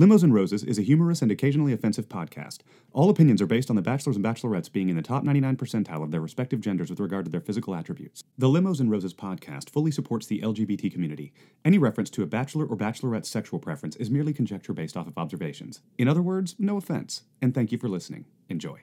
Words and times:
Limos 0.00 0.22
and 0.22 0.32
Roses 0.32 0.64
is 0.64 0.78
a 0.78 0.82
humorous 0.82 1.20
and 1.20 1.30
occasionally 1.30 1.74
offensive 1.74 2.08
podcast. 2.08 2.60
All 2.94 3.10
opinions 3.10 3.42
are 3.42 3.46
based 3.46 3.68
on 3.68 3.76
the 3.76 3.82
bachelors 3.82 4.16
and 4.16 4.24
bachelorettes 4.24 4.72
being 4.72 4.88
in 4.88 4.96
the 4.96 5.02
top 5.02 5.24
99 5.24 5.58
percentile 5.58 6.02
of 6.02 6.10
their 6.10 6.22
respective 6.22 6.62
genders 6.62 6.88
with 6.88 7.00
regard 7.00 7.26
to 7.26 7.30
their 7.30 7.42
physical 7.42 7.74
attributes. 7.74 8.24
The 8.38 8.48
Limos 8.48 8.80
and 8.80 8.90
Roses 8.90 9.12
podcast 9.12 9.68
fully 9.68 9.90
supports 9.90 10.26
the 10.26 10.40
LGBT 10.40 10.90
community. 10.90 11.34
Any 11.66 11.76
reference 11.76 12.08
to 12.12 12.22
a 12.22 12.26
bachelor 12.26 12.64
or 12.64 12.78
bachelorette's 12.78 13.28
sexual 13.28 13.58
preference 13.58 13.94
is 13.96 14.08
merely 14.08 14.32
conjecture 14.32 14.72
based 14.72 14.96
off 14.96 15.06
of 15.06 15.18
observations. 15.18 15.82
In 15.98 16.08
other 16.08 16.22
words, 16.22 16.54
no 16.58 16.78
offense. 16.78 17.24
And 17.42 17.54
thank 17.54 17.70
you 17.70 17.76
for 17.76 17.90
listening. 17.90 18.24
Enjoy. 18.48 18.80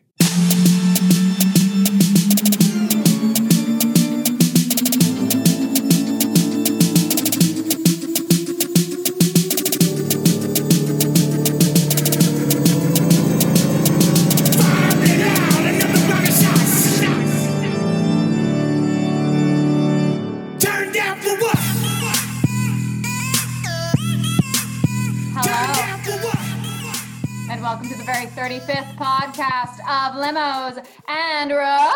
Limos 30.27 30.86
and 31.07 31.51
Roses. 31.51 31.95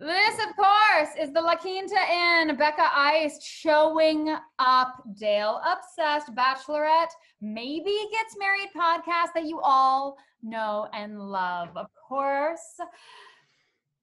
This, 0.00 0.38
of 0.38 0.56
course, 0.56 1.08
is 1.20 1.34
the 1.34 1.40
La 1.42 1.56
Quinta 1.56 1.98
Inn 2.10 2.56
Becca 2.56 2.88
Ice 2.94 3.44
showing 3.44 4.34
up 4.58 5.02
Dale 5.18 5.60
Obsessed 5.70 6.34
Bachelorette 6.34 7.10
Maybe 7.42 7.94
Gets 8.10 8.38
Married 8.38 8.70
podcast 8.74 9.34
that 9.34 9.44
you 9.44 9.60
all 9.60 10.16
know 10.42 10.88
and 10.94 11.20
love. 11.20 11.76
Of 11.76 11.88
course, 12.08 12.80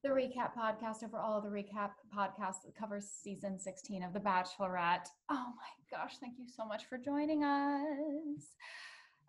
the 0.03 0.09
recap 0.09 0.51
podcast 0.55 1.03
over 1.03 1.17
all 1.17 1.41
the 1.41 1.49
recap 1.49 1.91
podcasts 2.15 2.61
that 2.65 2.75
covers 2.79 3.09
season 3.09 3.57
16 3.57 4.03
of 4.03 4.13
The 4.13 4.19
Bachelorette. 4.19 5.07
Oh 5.31 5.53
my 5.55 5.97
gosh, 5.97 6.17
thank 6.19 6.37
you 6.37 6.45
so 6.47 6.65
much 6.65 6.83
for 6.85 6.99
joining 6.99 7.43
us. 7.43 8.53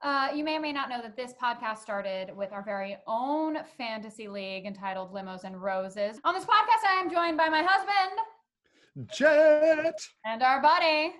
Uh, 0.04 0.28
you 0.34 0.44
may 0.44 0.56
or 0.56 0.60
may 0.60 0.70
not 0.72 0.90
know 0.90 1.00
that 1.00 1.16
this 1.16 1.32
podcast 1.42 1.78
started 1.78 2.36
with 2.36 2.52
our 2.52 2.62
very 2.62 2.94
own 3.06 3.56
fantasy 3.78 4.28
league 4.28 4.66
entitled 4.66 5.14
Limos 5.14 5.44
and 5.44 5.60
Roses. 5.62 6.20
On 6.24 6.34
this 6.34 6.44
podcast, 6.44 6.86
I 6.86 7.00
am 7.02 7.10
joined 7.10 7.38
by 7.38 7.48
my 7.48 7.62
husband 7.66 9.08
Jet. 9.16 9.98
and 10.26 10.42
our 10.42 10.60
buddy 10.60 11.14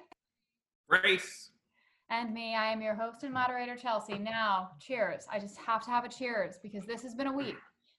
Grace. 0.91 1.51
and 2.11 2.35
me. 2.35 2.55
I 2.55 2.71
am 2.71 2.83
your 2.83 2.95
host 2.95 3.23
and 3.23 3.33
moderator, 3.33 3.75
Chelsea. 3.75 4.19
Now, 4.19 4.73
cheers. 4.81 5.25
I 5.33 5.39
just 5.39 5.57
have 5.57 5.83
to 5.85 5.91
have 5.91 6.05
a 6.05 6.09
cheers 6.11 6.57
because 6.63 6.85
this 6.85 7.03
has 7.05 7.15
been 7.15 7.29
a 7.29 7.33
week. 7.33 7.57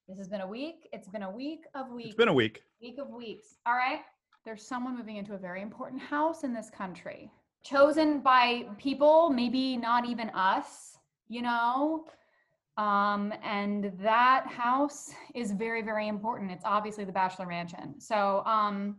This 0.08 0.19
has 0.19 0.28
been 0.28 0.41
a 0.41 0.47
week. 0.47 0.88
It's 0.94 1.08
been 1.09 1.23
a 1.23 1.31
week 1.31 1.61
of 1.73 1.89
weeks. 1.89 2.09
It's 2.09 2.16
been 2.16 2.28
a 2.28 2.33
week. 2.33 2.61
week 2.80 3.00
of 3.00 3.09
weeks. 3.09 3.56
All 3.66 3.73
right. 3.73 4.02
There's 4.45 4.67
someone 4.67 4.95
moving 4.95 5.17
into 5.17 5.33
a 5.33 5.39
very 5.39 5.63
important 5.63 6.00
house 6.00 6.44
in 6.44 6.53
this 6.53 6.69
country, 6.69 7.31
chosen 7.66 8.19
by 8.19 8.66
people, 8.77 9.30
maybe 9.30 9.75
not 9.75 10.05
even 10.05 10.30
us, 10.30 10.97
you 11.27 11.41
know. 11.41 12.05
Um, 12.77 13.33
and 13.44 13.91
that 14.02 14.45
house 14.47 15.13
is 15.33 15.52
very, 15.52 15.81
very 15.81 16.07
important. 16.07 16.52
It's 16.52 16.66
obviously 16.66 17.05
the 17.05 17.11
Bachelor 17.11 17.47
Mansion. 17.47 17.99
So, 17.99 18.44
um, 18.45 18.97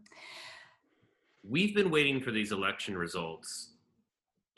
We've 1.49 1.75
been 1.75 1.91
waiting 1.91 2.21
for 2.21 2.33
these 2.33 2.51
election 2.51 2.97
results 2.99 3.71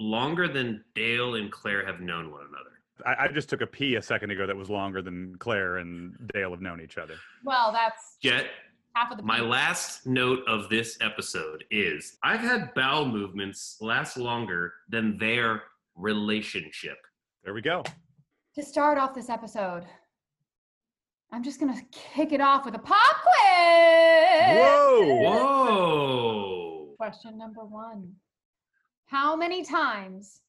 longer 0.00 0.48
than 0.48 0.82
Dale 0.94 1.34
and 1.34 1.52
Clare 1.52 1.84
have 1.84 2.00
known 2.00 2.30
one 2.30 2.46
another. 2.48 2.78
I, 3.04 3.24
I 3.24 3.28
just 3.28 3.50
took 3.50 3.60
a 3.60 3.66
pee 3.66 3.96
a 3.96 4.02
second 4.02 4.30
ago 4.30 4.46
that 4.46 4.56
was 4.56 4.70
longer 4.70 5.02
than 5.02 5.36
Clare 5.38 5.78
and 5.78 6.14
Dale 6.32 6.50
have 6.50 6.62
known 6.62 6.80
each 6.80 6.96
other. 6.96 7.14
well, 7.44 7.72
that's 7.72 8.16
Jet, 8.22 8.46
half 8.94 9.10
of 9.10 9.16
the 9.18 9.22
my 9.22 9.40
last 9.40 10.06
note 10.06 10.40
of 10.46 10.68
this 10.68 10.98
episode 11.00 11.64
is 11.70 12.16
I've 12.22 12.40
had 12.40 12.72
bowel 12.74 13.06
movements 13.06 13.76
last 13.80 14.16
longer 14.16 14.72
than 14.88 15.18
their 15.18 15.62
relationship. 15.96 16.98
There 17.44 17.54
we 17.54 17.62
go. 17.62 17.82
to 18.54 18.62
start 18.62 18.98
off 18.98 19.14
this 19.14 19.28
episode. 19.30 19.84
I'm 21.30 21.42
just 21.42 21.60
gonna 21.60 21.80
kick 21.92 22.32
it 22.32 22.40
off 22.40 22.64
with 22.64 22.74
a 22.74 22.78
pop 22.78 23.16
quiz. 23.22 24.58
Whoa. 24.58 25.20
Whoa. 25.22 26.94
Question 26.96 27.38
number 27.38 27.64
one 27.64 28.12
How 29.06 29.36
many 29.36 29.62
times 29.64 30.40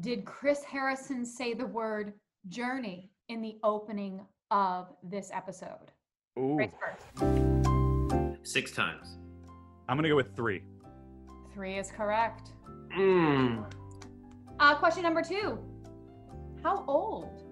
did 0.00 0.24
Chris 0.24 0.62
Harrison 0.64 1.24
say 1.24 1.54
the 1.54 1.66
word 1.66 2.14
journey 2.48 3.10
in 3.28 3.40
the 3.42 3.58
opening 3.62 4.20
of 4.50 4.88
this 5.02 5.30
episode? 5.32 5.90
Ooh. 6.38 6.56
Race 6.56 6.70
first. 6.78 8.46
Six 8.46 8.70
times. 8.72 9.16
I'm 9.88 9.96
gonna 9.96 10.08
go 10.08 10.16
with 10.16 10.34
three. 10.36 10.62
Three 11.52 11.76
is 11.76 11.90
correct. 11.90 12.52
Mm. 12.96 13.64
Uh, 14.58 14.74
question 14.74 15.02
number 15.02 15.22
two 15.22 15.58
How 16.62 16.84
old 16.86 17.42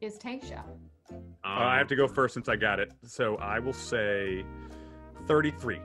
is 0.00 0.18
Tayshia? 0.18 0.62
Uh, 1.10 1.14
I 1.42 1.78
have 1.78 1.88
to 1.88 1.96
go 1.96 2.08
first 2.08 2.34
since 2.34 2.48
I 2.48 2.56
got 2.56 2.80
it. 2.80 2.92
So 3.04 3.36
I 3.36 3.58
will 3.58 3.72
say 3.72 4.44
33. 5.26 5.78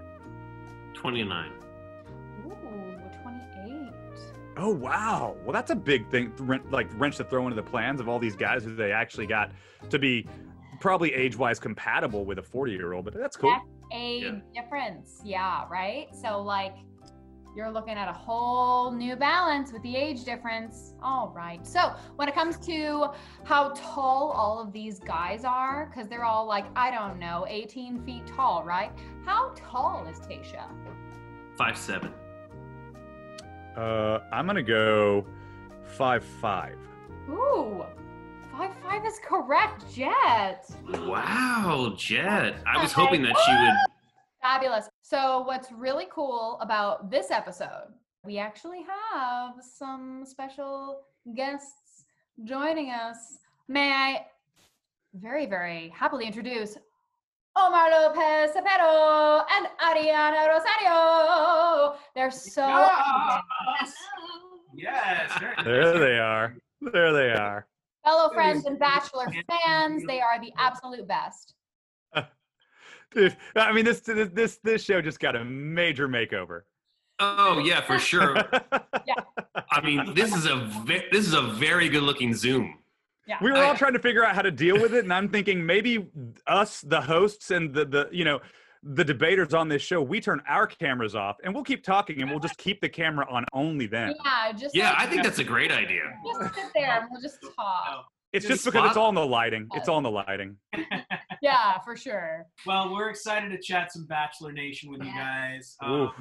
29. 0.94 1.52
Ooh, 2.46 2.52
28. 3.22 3.94
Oh 4.58 4.70
wow. 4.70 5.36
Well, 5.44 5.54
that's 5.54 5.72
a 5.72 5.76
big 5.76 6.10
thing, 6.10 6.34
like 6.72 6.88
wrench 7.00 7.18
to 7.18 7.24
throw 7.24 7.44
into 7.44 7.56
the 7.56 7.64
plans 7.64 8.00
of 8.00 8.10
all 8.10 8.20
these 8.20 8.36
guys 8.36 8.64
who 8.64 8.76
they 8.76 8.92
actually 8.92 9.28
got 9.28 9.52
to 9.90 10.00
be 10.00 10.28
probably 10.80 11.14
age-wise 11.14 11.60
compatible 11.60 12.26
with 12.26 12.40
a 12.40 12.42
40-year-old. 12.42 13.06
But 13.06 13.14
that's 13.14 13.38
cool. 13.38 13.52
That's 13.52 13.66
a 13.94 14.42
difference. 14.54 15.22
Yeah, 15.24 15.66
right? 15.70 16.08
So, 16.16 16.42
like, 16.42 16.76
you're 17.56 17.72
looking 17.72 17.96
at 17.96 18.08
a 18.08 18.14
whole 18.14 18.92
new 18.92 19.16
balance 19.16 19.74
with 19.74 19.82
the 19.84 19.96
age 19.96 20.24
difference. 20.24 20.94
All 21.02 21.34
right. 21.36 21.66
So, 21.66 21.94
when 22.16 22.28
it 22.28 22.36
comes 22.36 22.58
to 22.68 23.08
how 23.44 23.70
tall 23.76 24.32
all 24.32 24.62
of 24.62 24.72
these 24.72 25.00
guys 25.00 25.44
are, 25.44 25.88
because 25.88 26.08
they're 26.08 26.26
all 26.26 26.46
like, 26.46 26.66
I 26.76 26.92
don't 26.92 27.20
know, 27.20 27.46
18 27.50 28.04
feet 28.06 28.28
tall, 28.28 28.64
right? 28.64 28.92
How 29.26 29.54
tall 29.56 30.08
is 30.08 30.20
Tayshia? 30.20 30.66
Five 31.58 31.78
seven. 31.78 32.14
Uh, 33.76 34.20
I'm 34.32 34.46
gonna 34.46 34.64
go 34.64 35.26
five 35.84 36.24
five. 36.24 36.78
Ooh, 37.30 37.84
five 38.60 38.76
five 38.84 39.06
is 39.06 39.20
correct, 39.24 39.86
Jet. 39.94 40.70
Wow, 41.06 41.94
Jet. 41.98 42.56
I 42.68 42.82
was 42.82 42.92
hoping 42.92 43.22
that 43.24 43.38
she 43.46 43.52
would. 43.54 43.74
Fabulous. 44.42 44.90
So, 45.02 45.42
what's 45.42 45.72
really 45.72 46.08
cool 46.12 46.58
about 46.60 47.10
this 47.10 47.32
episode, 47.32 47.94
we 48.26 48.38
actually 48.38 48.86
have 49.14 49.54
some 49.62 50.26
special 50.26 51.02
guests 51.36 52.04
joining 52.44 52.90
us. 52.90 53.38
May 53.70 53.92
I 53.92 54.26
very, 55.14 55.46
very 55.46 55.90
happily 55.96 56.26
introduce 56.26 56.78
Omar 57.56 57.92
Lopez 57.92 58.52
Cepero 58.52 59.46
and 59.56 59.68
Ariana 59.80 60.50
Rosario. 60.50 61.96
They're 62.14 62.32
so. 62.32 62.68
Yes. 62.68 63.94
Yes. 64.76 65.42
There 65.64 65.98
they 65.98 66.20
are. 66.20 66.56
There 66.82 67.14
they 67.14 67.32
are. 67.32 67.69
Fellow 68.10 68.34
friends 68.34 68.66
and 68.66 68.80
Bachelor 68.80 69.28
fans, 69.66 70.04
they 70.08 70.20
are 70.20 70.42
the 70.42 70.52
absolute 70.58 71.08
best. 71.08 71.54
Dude, 73.12 73.36
I 73.56 73.72
mean, 73.72 73.86
this 73.86 74.00
this 74.02 74.30
this 74.34 74.60
this 74.64 74.84
show 74.84 75.02
just 75.02 75.20
got 75.20 75.36
a 75.36 75.44
major 75.44 76.08
makeover. 76.08 76.62
Oh 77.20 77.58
yeah, 77.60 77.82
for 77.82 77.98
sure. 78.00 78.36
yeah. 79.08 79.16
I 79.72 79.82
mean, 79.82 80.14
this 80.14 80.36
is 80.36 80.46
a 80.46 80.58
ve- 80.86 81.06
this 81.12 81.28
is 81.28 81.34
a 81.34 81.42
very 81.42 81.90
good 81.90 82.04
looking 82.04 82.34
Zoom. 82.36 82.80
Yeah. 83.28 83.38
we 83.42 83.52
were 83.52 83.58
all 83.58 83.74
I- 83.74 83.78
trying 83.78 83.94
to 83.94 84.00
figure 84.00 84.24
out 84.26 84.34
how 84.36 84.42
to 84.44 84.52
deal 84.52 84.80
with 84.80 84.94
it, 84.94 85.04
and 85.04 85.14
I'm 85.14 85.28
thinking 85.30 85.64
maybe 85.66 86.08
us, 86.48 86.82
the 86.82 87.02
hosts, 87.02 87.50
and 87.52 87.74
the 87.74 87.86
the 87.86 88.10
you 88.12 88.26
know 88.26 88.40
the 88.84 89.04
debaters 89.04 89.54
on 89.54 89.68
this 89.68 89.82
show, 89.82 90.02
we 90.02 90.22
turn 90.22 90.42
our 90.48 90.66
cameras 90.68 91.16
off, 91.16 91.38
and 91.44 91.54
we'll 91.54 91.64
keep 91.64 91.84
talking, 91.84 92.22
and 92.22 92.30
we'll 92.32 92.40
just 92.40 92.58
keep 92.58 92.80
the 92.82 92.90
camera 92.90 93.26
on 93.30 93.46
only 93.54 93.88
then. 93.88 94.14
Yeah, 94.24 94.52
just 94.54 94.76
Yeah, 94.76 94.92
like, 94.92 95.00
I 95.00 95.06
think 95.08 95.24
that's 95.24 95.40
a 95.40 95.44
great 95.44 95.72
idea. 95.72 96.04
just 96.42 96.56
sit 96.56 96.66
there 96.74 97.02
and 97.02 97.08
we'll 97.12 97.22
just 97.22 97.38
talk. 97.56 98.06
It's 98.32 98.46
Just 98.46 98.64
just 98.64 98.66
because 98.74 98.86
it's 98.86 98.94
spot- 98.94 99.02
all 99.04 99.10
in 99.10 99.16
the 99.16 99.26
lighting. 99.26 99.68
It's 99.74 99.90
all 99.90 99.98
in 99.98 100.04
the 100.04 100.12
lighting. 100.12 100.56
Yeah, 101.42 101.80
for 101.86 101.96
sure. 101.96 102.46
well, 102.66 102.92
we're 102.94 103.10
excited 103.10 103.50
to 103.52 103.58
chat 103.62 103.94
some 103.94 104.06
Bachelor 104.06 104.52
Nation 104.52 104.92
with 104.92 105.00
you 105.02 105.12
guys. 105.14 105.78
Um, 105.82 106.12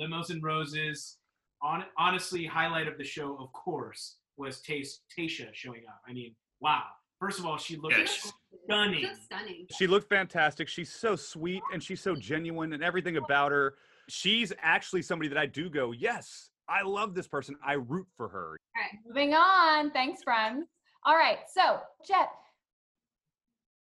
Limos 0.00 0.30
and 0.30 0.40
Roses. 0.44 1.16
On, 1.60 1.84
honestly, 1.98 2.46
highlight 2.46 2.86
of 2.86 2.96
the 2.96 3.02
show, 3.02 3.36
of 3.40 3.52
course, 3.52 4.18
was 4.36 4.60
Taste 4.60 5.02
Tayshia 5.18 5.48
showing 5.54 5.82
up. 5.88 6.00
I 6.08 6.12
mean, 6.12 6.36
wow. 6.60 6.84
First 7.18 7.40
of 7.40 7.46
all, 7.46 7.58
she 7.58 7.78
looked 7.78 7.98
Yes. 7.98 8.32
Stunning. 8.64 9.02
Just 9.02 9.24
stunning. 9.24 9.66
She 9.76 9.86
looked 9.86 10.08
fantastic. 10.08 10.68
She's 10.68 10.92
so 10.92 11.16
sweet 11.16 11.62
and 11.72 11.82
she's 11.82 12.00
so 12.00 12.14
genuine, 12.14 12.72
and 12.72 12.82
everything 12.82 13.16
about 13.16 13.52
her 13.52 13.74
she's 14.10 14.52
actually 14.60 15.02
somebody 15.02 15.28
that 15.28 15.38
I 15.38 15.46
do 15.46 15.70
go, 15.70 15.92
yes, 15.92 16.50
I 16.68 16.82
love 16.82 17.14
this 17.14 17.28
person. 17.28 17.56
I 17.64 17.74
root 17.74 18.06
for 18.16 18.28
her. 18.28 18.56
All 18.76 18.82
right, 18.82 18.98
moving 19.06 19.34
on. 19.34 19.90
Thanks, 19.90 20.22
friends. 20.22 20.66
All 21.04 21.16
right. 21.16 21.38
So, 21.52 21.80
Jet, 22.06 22.28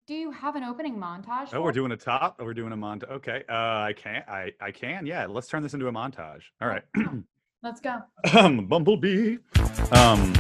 do 0.06 0.14
you 0.14 0.30
have 0.30 0.56
an 0.56 0.64
opening 0.64 0.96
montage? 0.96 1.52
Oh, 1.52 1.62
we're 1.62 1.72
doing 1.72 1.92
a 1.92 1.96
top. 1.96 2.36
Oh, 2.38 2.44
we're 2.44 2.54
doing 2.54 2.72
a 2.72 2.76
montage. 2.76 3.10
Okay. 3.10 3.42
Uh, 3.48 3.52
I 3.52 3.94
can. 3.96 4.22
I 4.28 4.52
I 4.60 4.70
can. 4.70 5.04
Yeah. 5.04 5.26
Let's 5.26 5.48
turn 5.48 5.62
this 5.62 5.74
into 5.74 5.88
a 5.88 5.92
montage. 5.92 6.42
All 6.62 6.68
right. 6.68 6.84
Let's 7.62 7.80
go. 7.80 7.98
um, 8.38 8.66
Bumblebee. 8.68 9.38
Um, 9.92 10.32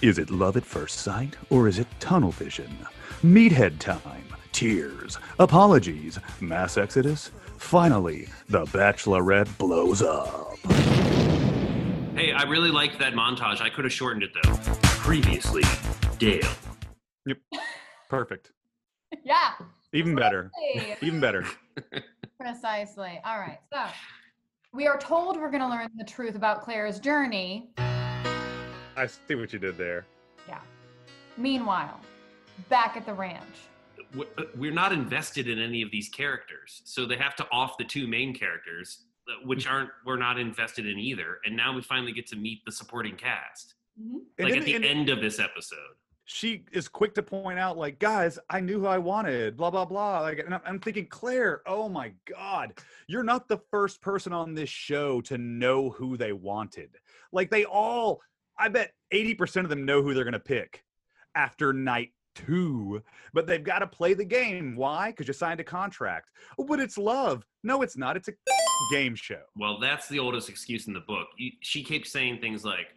is 0.00 0.18
it 0.18 0.30
love 0.30 0.56
at 0.56 0.64
first 0.64 1.00
sight 1.00 1.36
or 1.50 1.66
is 1.68 1.78
it 1.78 1.86
tunnel 1.98 2.30
vision? 2.30 2.76
Meathead 3.22 3.78
time. 3.78 4.24
Tears. 4.52 5.18
Apologies. 5.38 6.18
Mass 6.40 6.76
exodus. 6.76 7.30
Finally, 7.56 8.28
the 8.48 8.64
Bachelorette 8.66 9.56
blows 9.58 10.02
up. 10.02 10.56
Hey, 12.14 12.32
I 12.32 12.42
really 12.44 12.70
liked 12.70 12.98
that 13.00 13.14
montage. 13.14 13.60
I 13.60 13.70
could 13.70 13.84
have 13.84 13.92
shortened 13.92 14.22
it 14.22 14.30
though. 14.42 14.54
Previously, 14.82 15.64
Dale. 16.18 16.48
Yep. 17.26 17.38
Perfect. 18.08 18.52
Yeah. 19.24 19.52
Even 19.94 20.14
better. 20.14 20.50
Even 21.00 21.18
better. 21.18 21.46
Precisely. 22.38 23.18
All 23.24 23.38
right. 23.38 23.58
So, 23.72 23.86
we 24.74 24.86
are 24.86 24.98
told 24.98 25.38
we're 25.38 25.50
going 25.50 25.62
to 25.62 25.68
learn 25.68 25.88
the 25.96 26.04
truth 26.04 26.34
about 26.34 26.60
Clare's 26.60 27.00
journey. 27.00 27.70
I 28.98 29.06
see 29.06 29.34
what 29.36 29.52
you 29.52 29.58
did 29.58 29.78
there. 29.78 30.06
Yeah. 30.48 30.60
Meanwhile, 31.36 32.00
back 32.68 32.96
at 32.96 33.06
the 33.06 33.14
ranch. 33.14 33.44
Uh, 34.18 34.24
We're 34.56 34.72
not 34.72 34.92
invested 34.92 35.48
in 35.48 35.58
any 35.58 35.82
of 35.82 35.90
these 35.90 36.08
characters, 36.08 36.82
so 36.84 37.06
they 37.06 37.16
have 37.16 37.36
to 37.36 37.46
off 37.52 37.76
the 37.78 37.84
two 37.84 38.06
main 38.08 38.34
characters, 38.34 39.04
uh, 39.28 39.46
which 39.46 39.66
aren't 39.68 39.90
we're 40.04 40.16
not 40.16 40.38
invested 40.38 40.86
in 40.86 40.98
either. 40.98 41.38
And 41.44 41.56
now 41.56 41.74
we 41.74 41.82
finally 41.82 42.12
get 42.12 42.26
to 42.28 42.36
meet 42.36 42.64
the 42.64 42.72
supporting 42.72 43.16
cast, 43.16 43.74
Mhm. 44.00 44.20
Like 44.38 44.56
at 44.56 44.64
the 44.64 44.74
end 44.88 45.08
of 45.10 45.20
this 45.20 45.38
episode. 45.38 45.94
she 46.24 46.64
is 46.72 46.88
quick 46.88 47.14
to 47.14 47.22
point 47.22 47.58
out, 47.58 47.76
like, 47.78 47.98
guys, 47.98 48.38
I 48.50 48.60
knew 48.60 48.80
who 48.80 48.86
I 48.86 48.98
wanted, 48.98 49.56
blah 49.56 49.70
blah 49.70 49.84
blah. 49.84 50.20
Like, 50.20 50.38
and 50.40 50.54
I'm, 50.54 50.60
I'm 50.64 50.78
thinking, 50.80 51.06
Clare, 51.06 51.62
oh 51.66 51.88
my 51.88 52.12
god, 52.26 52.74
you're 53.08 53.22
not 53.22 53.46
the 53.48 53.58
first 53.70 54.00
person 54.00 54.32
on 54.32 54.54
this 54.54 54.68
show 54.70 55.20
to 55.22 55.36
know 55.38 55.90
who 55.90 56.16
they 56.16 56.32
wanted. 56.32 56.96
Like, 57.32 57.50
they 57.50 57.64
all, 57.64 58.20
I 58.58 58.68
bet 58.68 58.92
80% 59.12 59.64
of 59.64 59.68
them 59.68 59.84
know 59.84 60.02
who 60.02 60.14
they're 60.14 60.24
gonna 60.24 60.38
pick 60.38 60.84
after 61.34 61.72
night 61.72 62.10
two, 62.46 63.02
but 63.32 63.46
they've 63.46 63.62
got 63.64 63.80
to 63.80 63.86
play 63.86 64.14
the 64.14 64.24
game. 64.24 64.76
Why? 64.76 65.10
Because 65.10 65.26
you 65.26 65.34
signed 65.34 65.60
a 65.60 65.64
contract. 65.64 66.30
But 66.56 66.80
it's 66.80 66.96
love. 66.96 67.44
No, 67.64 67.82
it's 67.82 67.96
not. 67.96 68.16
It's 68.16 68.28
a 68.28 68.32
game 68.92 69.14
show. 69.14 69.42
Well, 69.56 69.78
that's 69.80 70.08
the 70.08 70.18
oldest 70.18 70.48
excuse 70.48 70.86
in 70.86 70.92
the 70.92 71.00
book. 71.00 71.28
She 71.60 71.82
keeps 71.82 72.12
saying 72.12 72.40
things 72.40 72.64
like, 72.64 72.94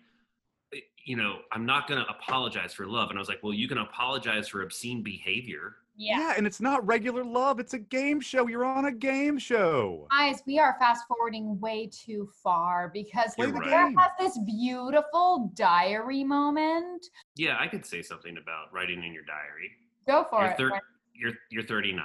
"Eh, 0.74 0.80
you 1.06 1.16
know, 1.16 1.40
I'm 1.52 1.66
not 1.66 1.88
going 1.88 2.04
to 2.04 2.10
apologize 2.10 2.74
for 2.74 2.86
love. 2.86 3.10
And 3.10 3.18
I 3.18 3.22
was 3.22 3.30
like, 3.30 3.40
well, 3.42 3.54
you 3.54 3.68
can 3.68 3.80
apologize 3.80 4.48
for 4.48 4.62
obscene 4.62 5.02
behavior. 5.02 5.75
Yeah. 6.01 6.33
and 6.36 6.48
it's 6.48 6.59
not 6.59 6.86
regular 6.86 7.24
love. 7.24 7.59
It's 7.59 7.74
a 7.74 7.80
game 7.80 8.19
show. 8.19 8.48
You're 8.48 8.65
on 8.65 8.86
a 8.86 8.92
game 8.92 9.38
show. 9.38 10.07
Guys, 10.09 10.42
we 10.48 10.57
are 10.59 10.75
fast 10.80 11.03
forwarding 11.07 11.59
way 11.59 11.89
too 11.94 12.27
far 12.44 12.89
because 12.94 13.36
Play 13.36 13.48
You're 13.48 13.53
the 13.56 13.59
right. 13.62 13.94
Has 13.98 14.12
this 14.19 14.39
beautiful 14.45 15.51
diary 15.56 16.24
moment. 16.24 17.06
Yeah, 17.36 17.57
I 17.59 17.68
could 17.68 17.86
say 17.86 18.01
something 18.01 18.38
about 18.38 18.74
writing 18.74 19.03
in 19.03 19.13
your 19.13 19.24
diary. 19.24 19.71
Go 20.07 20.25
for 20.30 20.42
You're, 20.42 20.51
it. 20.51 20.57
thir- 20.57 20.80
you're, 21.13 21.33
you're 21.51 21.63
39. 21.63 22.03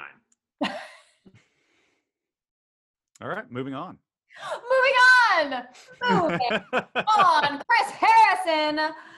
All 3.22 3.28
right, 3.28 3.50
moving 3.50 3.74
on. 3.74 3.96
Moving 4.52 5.52
on. 5.54 5.64
Moving 6.10 6.38
on. 7.18 7.62
Chris 7.66 7.90
Harrison, 7.92 8.76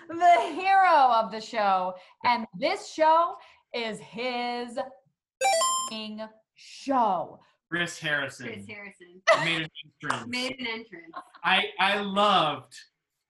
the 0.09 0.53
hero 0.55 1.11
of 1.13 1.33
the 1.33 1.41
show. 1.41 1.95
And 2.25 2.47
this 2.59 2.89
show 2.93 3.35
is 3.75 3.99
his 4.01 4.79
show. 6.55 7.41
Chris 7.71 7.99
Harrison 7.99 8.47
Chris 8.47 8.67
Harrison 8.67 9.23
made 9.45 9.63
an 9.63 9.69
entrance. 10.03 10.27
made 10.29 10.59
an 10.59 10.67
entrance. 10.67 11.15
I 11.45 11.65
I 11.79 12.01
loved 12.01 12.75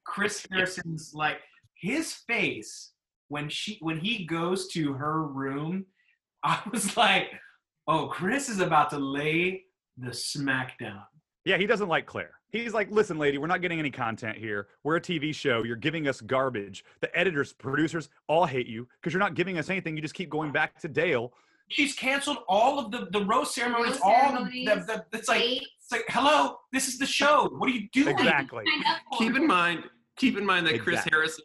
Chris 0.05 0.47
Harrison's 0.51 1.13
like 1.13 1.39
his 1.75 2.15
face 2.15 2.93
when 3.29 3.49
she 3.49 3.79
when 3.81 3.99
he 3.99 4.25
goes 4.25 4.69
to 4.69 4.93
her 4.93 5.25
room. 5.25 5.87
I 6.45 6.61
was 6.71 6.97
like, 6.97 7.31
oh, 7.89 8.07
Chris 8.07 8.49
is 8.49 8.61
about 8.61 8.91
to 8.91 8.99
lay 8.99 9.65
the 9.97 10.11
smackdown. 10.11 11.03
Yeah, 11.45 11.57
he 11.57 11.67
doesn't 11.67 11.89
like 11.89 12.07
Clare. 12.07 12.38
He's 12.51 12.73
like, 12.73 12.91
listen, 12.91 13.19
lady, 13.19 13.37
we're 13.39 13.47
not 13.47 13.61
getting 13.61 13.79
any 13.79 13.91
content 13.91 14.39
here. 14.39 14.69
We're 14.83 14.97
a 14.97 15.01
TV 15.01 15.35
show. 15.35 15.65
You're 15.65 15.77
giving 15.77 16.09
us 16.09 16.21
garbage. 16.21 16.85
The 17.01 17.17
editors, 17.19 17.53
producers 17.53 18.09
all 18.27 18.47
hate 18.47 18.67
you 18.67 18.89
because 19.01 19.13
you're 19.13 19.21
not 19.21 19.35
giving 19.35 19.59
us 19.59 19.69
anything. 19.69 19.97
You 19.97 20.03
just 20.03 20.15
keep 20.15 20.31
going 20.31 20.51
back 20.51 20.79
to 20.81 20.89
Dale. 20.89 21.33
She's 21.69 21.95
canceled 21.95 22.39
all 22.49 22.79
of 22.79 22.91
the 22.91 23.09
the 23.11 23.23
rose 23.27 23.55
ceremonies. 23.55 23.93
Rose 23.93 24.01
all 24.03 24.31
ceremonies, 24.31 24.67
the, 24.67 24.75
the, 24.77 25.05
the 25.11 25.19
it's 25.19 25.29
like 25.29 25.41
Dates. 25.41 25.67
it's 25.83 25.93
like 25.93 26.05
hello, 26.09 26.61
this 26.73 26.89
is 26.89 26.99
the 26.99 27.05
show. 27.05 27.51
What 27.59 27.69
are 27.69 27.73
you 27.73 27.89
doing? 27.93 28.09
Exactly. 28.09 28.65
Signed 28.67 28.85
up 28.87 28.99
for. 29.13 29.19
Keep 29.19 29.37
in 29.37 29.47
mind, 29.47 29.85
keep 30.17 30.39
in 30.39 30.47
mind 30.47 30.67
that 30.67 30.81
Chris 30.81 31.05
Harrison, 31.11 31.45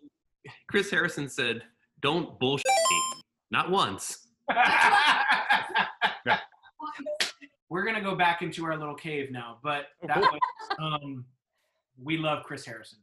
Chris 0.70 0.90
Harrison 0.90 1.28
said, 1.28 1.64
don't 2.02 2.40
bullshit 2.40 2.66
me. 2.90 3.22
Not 3.52 3.70
once. 3.70 4.28
We're 7.74 7.84
gonna 7.86 8.04
go 8.04 8.14
back 8.14 8.44
into 8.44 8.66
our 8.66 8.78
little 8.78 8.94
cave 8.94 9.32
now, 9.32 9.58
but 9.64 9.88
that 10.08 10.20
was 10.20 10.40
um, 10.78 11.26
we 12.00 12.18
love 12.18 12.44
Chris 12.44 12.64
Harrison. 12.64 13.00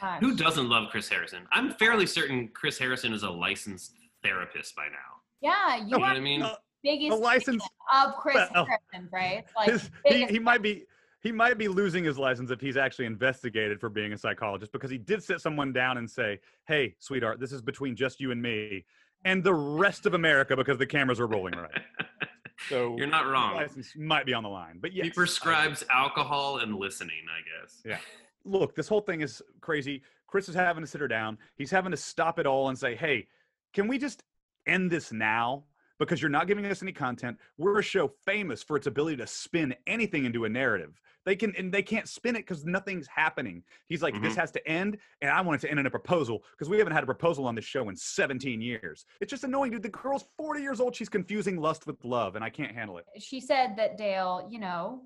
Gosh. 0.00 0.20
Who 0.20 0.36
doesn't 0.36 0.68
love 0.68 0.88
Chris 0.92 1.08
Harrison? 1.08 1.48
I'm 1.50 1.72
fairly 1.72 2.06
certain 2.06 2.46
Chris 2.54 2.78
Harrison 2.78 3.12
is 3.12 3.24
a 3.24 3.28
licensed 3.28 3.94
therapist 4.22 4.76
by 4.76 4.84
now. 4.84 5.18
Yeah, 5.40 5.78
you 5.78 5.86
You 5.86 5.90
know 5.90 5.98
what 5.98 6.16
I 6.16 6.20
mean? 6.20 6.42
Uh, 6.42 6.54
biggest 6.84 7.10
the 7.10 7.16
license, 7.16 7.64
of 7.92 8.14
Chris 8.14 8.36
Well, 8.54 8.66
Harrison, 8.66 9.08
right? 9.12 9.44
Like 9.56 9.70
his, 9.70 9.90
he, 10.04 10.26
he 10.26 10.38
might 10.38 10.62
be. 10.62 10.84
He 11.22 11.32
might 11.32 11.58
be 11.58 11.66
losing 11.66 12.04
his 12.04 12.18
license 12.18 12.52
if 12.52 12.60
he's 12.60 12.76
actually 12.76 13.06
investigated 13.06 13.80
for 13.80 13.88
being 13.88 14.12
a 14.12 14.18
psychologist 14.18 14.70
because 14.70 14.90
he 14.92 14.98
did 14.98 15.24
sit 15.24 15.40
someone 15.40 15.72
down 15.72 15.98
and 15.98 16.08
say, 16.08 16.38
"Hey, 16.68 16.94
sweetheart, 17.00 17.40
this 17.40 17.50
is 17.50 17.62
between 17.62 17.96
just 17.96 18.20
you 18.20 18.30
and 18.30 18.40
me 18.40 18.84
and 19.24 19.42
the 19.42 19.54
rest 19.54 20.06
of 20.06 20.14
America 20.14 20.54
because 20.54 20.78
the 20.78 20.86
cameras 20.86 21.18
are 21.18 21.26
rolling 21.26 21.54
right." 21.54 21.82
So 22.68 22.96
You're 22.98 23.06
not 23.06 23.26
wrong. 23.26 23.54
License 23.54 23.92
might 23.96 24.26
be 24.26 24.34
on 24.34 24.42
the 24.42 24.48
line, 24.48 24.78
but 24.80 24.92
yes, 24.92 25.06
he 25.06 25.10
prescribes 25.10 25.84
alcohol 25.90 26.58
and 26.58 26.74
listening, 26.76 27.24
I 27.30 27.62
guess. 27.62 27.82
Yeah. 27.84 27.98
look, 28.44 28.74
this 28.74 28.88
whole 28.88 29.00
thing 29.00 29.20
is 29.20 29.42
crazy. 29.60 30.02
Chris 30.26 30.48
is 30.48 30.54
having 30.54 30.82
to 30.82 30.86
sit 30.86 31.00
her 31.00 31.08
down. 31.08 31.38
He's 31.56 31.70
having 31.70 31.90
to 31.92 31.96
stop 31.96 32.38
it 32.38 32.46
all 32.46 32.68
and 32.68 32.78
say, 32.78 32.94
hey, 32.96 33.28
can 33.72 33.88
we 33.88 33.98
just 33.98 34.22
end 34.66 34.90
this 34.90 35.12
now? 35.12 35.64
Because 35.98 36.20
you're 36.20 36.30
not 36.30 36.46
giving 36.46 36.66
us 36.66 36.82
any 36.82 36.92
content. 36.92 37.38
We're 37.56 37.78
a 37.78 37.82
show 37.82 38.12
famous 38.26 38.62
for 38.62 38.76
its 38.76 38.86
ability 38.86 39.16
to 39.16 39.26
spin 39.26 39.74
anything 39.86 40.26
into 40.26 40.44
a 40.44 40.48
narrative. 40.48 41.00
They 41.24 41.34
can 41.36 41.54
and 41.56 41.72
they 41.72 41.82
can't 41.82 42.06
spin 42.08 42.36
it 42.36 42.40
because 42.40 42.64
nothing's 42.64 43.06
happening. 43.06 43.62
He's 43.88 44.02
like, 44.02 44.20
this 44.20 44.36
has 44.36 44.50
to 44.52 44.68
end, 44.68 44.98
and 45.22 45.30
I 45.30 45.40
want 45.40 45.62
it 45.62 45.66
to 45.66 45.70
end 45.70 45.80
in 45.80 45.86
a 45.86 45.90
proposal 45.90 46.44
because 46.52 46.68
we 46.68 46.78
haven't 46.78 46.92
had 46.92 47.02
a 47.02 47.06
proposal 47.06 47.46
on 47.46 47.54
this 47.54 47.64
show 47.64 47.88
in 47.88 47.96
17 47.96 48.60
years. 48.60 49.06
It's 49.20 49.30
just 49.30 49.42
annoying, 49.44 49.72
dude. 49.72 49.82
The 49.82 49.88
girl's 49.88 50.24
40 50.36 50.60
years 50.60 50.80
old. 50.80 50.94
She's 50.94 51.08
confusing 51.08 51.56
lust 51.56 51.86
with 51.86 52.04
love, 52.04 52.36
and 52.36 52.44
I 52.44 52.50
can't 52.50 52.74
handle 52.74 52.98
it. 52.98 53.06
she 53.18 53.40
said 53.40 53.76
that 53.76 53.96
Dale, 53.96 54.46
you 54.50 54.60
know, 54.60 55.02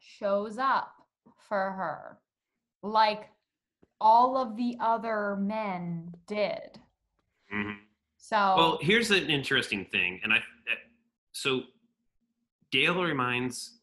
shows 0.00 0.58
up 0.58 0.92
for 1.48 1.70
her 1.72 2.18
like 2.82 3.30
all 4.00 4.36
of 4.36 4.56
the 4.56 4.76
other 4.80 5.36
men 5.36 6.12
did. 6.26 6.80
Mhm. 7.52 7.78
So 8.24 8.36
Well, 8.56 8.78
here's 8.80 9.10
an 9.10 9.28
interesting 9.28 9.84
thing, 9.86 10.20
and 10.22 10.32
I 10.32 10.36
uh, 10.36 10.74
so 11.32 11.62
Dale 12.70 13.02
reminds 13.02 13.80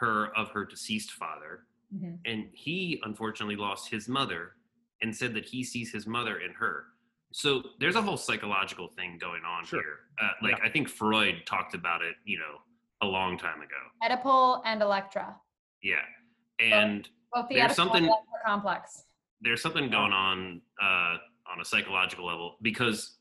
her 0.00 0.36
of 0.36 0.50
her 0.50 0.64
deceased 0.64 1.12
father, 1.12 1.66
Mhm. 1.94 2.18
and 2.24 2.50
he 2.52 3.00
unfortunately 3.04 3.54
lost 3.54 3.88
his 3.88 4.08
mother, 4.08 4.56
and 5.02 5.16
said 5.16 5.34
that 5.34 5.44
he 5.44 5.62
sees 5.62 5.92
his 5.92 6.04
mother 6.08 6.40
in 6.40 6.52
her. 6.54 6.86
So 7.32 7.62
there's 7.78 7.94
a 7.94 8.02
whole 8.02 8.16
psychological 8.16 8.88
thing 8.88 9.18
going 9.18 9.44
on 9.44 9.64
Sure. 9.64 9.80
here. 9.80 10.00
Uh, 10.20 10.32
like 10.42 10.60
I 10.62 10.68
think 10.68 10.88
Freud 10.88 11.46
talked 11.46 11.74
about 11.74 12.02
it, 12.02 12.16
you 12.24 12.40
know, 12.40 12.60
a 13.02 13.06
long 13.06 13.38
time 13.38 13.62
ago. 13.62 13.80
Oedipal 14.02 14.62
and 14.64 14.82
Electra, 14.82 15.40
Yeah, 15.80 16.04
and 16.58 17.08
both 17.32 17.48
the 17.48 17.54
There's 17.54 17.70
Oedipal 17.70 17.74
something- 17.76 17.96
and 17.98 18.06
Electra 18.06 18.40
complex. 18.44 19.06
there's 19.40 19.62
something 19.62 19.88
going 19.90 20.12
on 20.12 20.60
uh, 20.82 21.18
on 21.46 21.60
a 21.60 21.64
psychological 21.64 22.26
level 22.26 22.58
because 22.62 23.18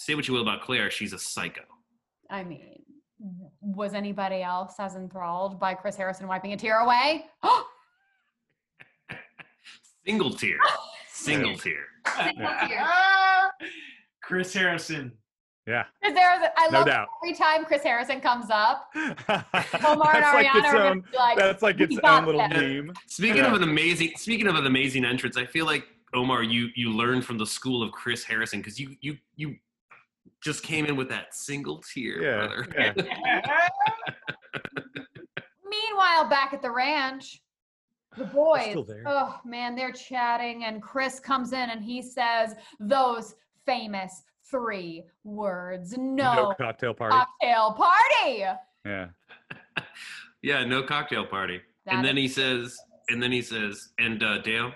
say 0.00 0.14
what 0.14 0.26
you 0.26 0.32
will 0.32 0.40
about 0.42 0.62
Clare, 0.62 0.90
she's 0.90 1.12
a 1.12 1.18
psycho. 1.18 1.60
I 2.30 2.42
mean, 2.42 2.82
was 3.60 3.92
anybody 3.92 4.42
else 4.42 4.74
as 4.78 4.94
enthralled 4.94 5.60
by 5.60 5.74
Chris 5.74 5.94
Harrison 5.96 6.26
wiping 6.26 6.54
a 6.54 6.56
tear 6.56 6.78
away? 6.78 7.26
Single 10.06 10.30
tear. 10.32 10.56
Single 11.12 11.56
tear. 11.58 11.84
Single 12.24 12.48
tear. 12.68 12.86
Chris 14.22 14.54
Harrison. 14.54 15.12
Yeah, 15.66 15.84
Chris 16.02 16.16
Harrison, 16.16 16.48
I 16.56 16.68
no 16.70 16.78
love 16.78 16.86
doubt. 16.86 17.08
every 17.22 17.34
time 17.36 17.64
Chris 17.66 17.82
Harrison 17.82 18.20
comes 18.20 18.46
up. 18.50 18.88
Omar 18.96 19.14
that's 19.26 19.84
and 19.84 19.98
like 20.34 20.46
Ariana 20.46 20.56
its 20.56 20.66
are 20.68 20.76
own. 20.86 21.00
be 21.02 21.16
like, 21.16 21.38
That's 21.38 21.62
like 21.62 21.78
its 21.80 21.98
own 22.02 22.24
little 22.26 22.40
that." 22.40 22.56
meme. 22.56 22.92
Speaking 23.06 23.36
Yeah. 23.36 23.54
of 23.54 23.60
an 23.60 23.68
amazing, 23.68 24.12
speaking 24.16 24.46
of 24.48 24.56
an 24.56 24.66
amazing 24.66 25.04
entrance, 25.04 25.36
I 25.36 25.44
feel 25.44 25.66
like 25.66 25.86
Omar, 26.14 26.42
you 26.42 26.70
you 26.74 26.90
learned 26.90 27.24
from 27.26 27.36
the 27.38 27.46
school 27.46 27.82
of 27.82 27.92
Chris 27.92 28.24
Harrison 28.24 28.60
because 28.60 28.80
you 28.80 28.96
you 29.02 29.18
you 29.36 29.54
just 30.42 30.62
came 30.62 30.86
in 30.86 30.96
with 30.96 31.08
that 31.10 31.34
single 31.34 31.82
tear, 31.94 32.22
Yeah, 32.22 32.46
brother. 32.46 32.66
yeah. 32.78 33.68
Meanwhile, 35.68 36.28
back 36.28 36.52
at 36.52 36.62
the 36.62 36.70
ranch, 36.70 37.42
the 38.16 38.24
boys, 38.24 38.76
oh 39.06 39.38
man, 39.44 39.76
they're 39.76 39.92
chatting, 39.92 40.64
and 40.64 40.82
Chris 40.82 41.20
comes 41.20 41.52
in 41.52 41.70
and 41.70 41.82
he 41.84 42.02
says 42.02 42.54
those 42.80 43.34
famous 43.66 44.22
three 44.50 45.04
words 45.22 45.96
No 45.96 46.34
no, 46.34 46.54
cocktail 46.58 46.92
party. 46.94 47.14
cocktail 47.16 47.72
party. 47.74 48.44
Yeah. 48.84 49.08
yeah, 50.42 50.64
no 50.64 50.82
cocktail 50.82 51.24
party. 51.26 51.60
That 51.86 51.94
and 51.96 52.04
then 52.04 52.18
is- 52.18 52.22
he 52.22 52.28
says, 52.28 52.76
and 53.10 53.22
then 53.22 53.30
he 53.30 53.42
says, 53.42 53.90
and 53.98 54.22
uh, 54.22 54.38
Dale, 54.38 54.72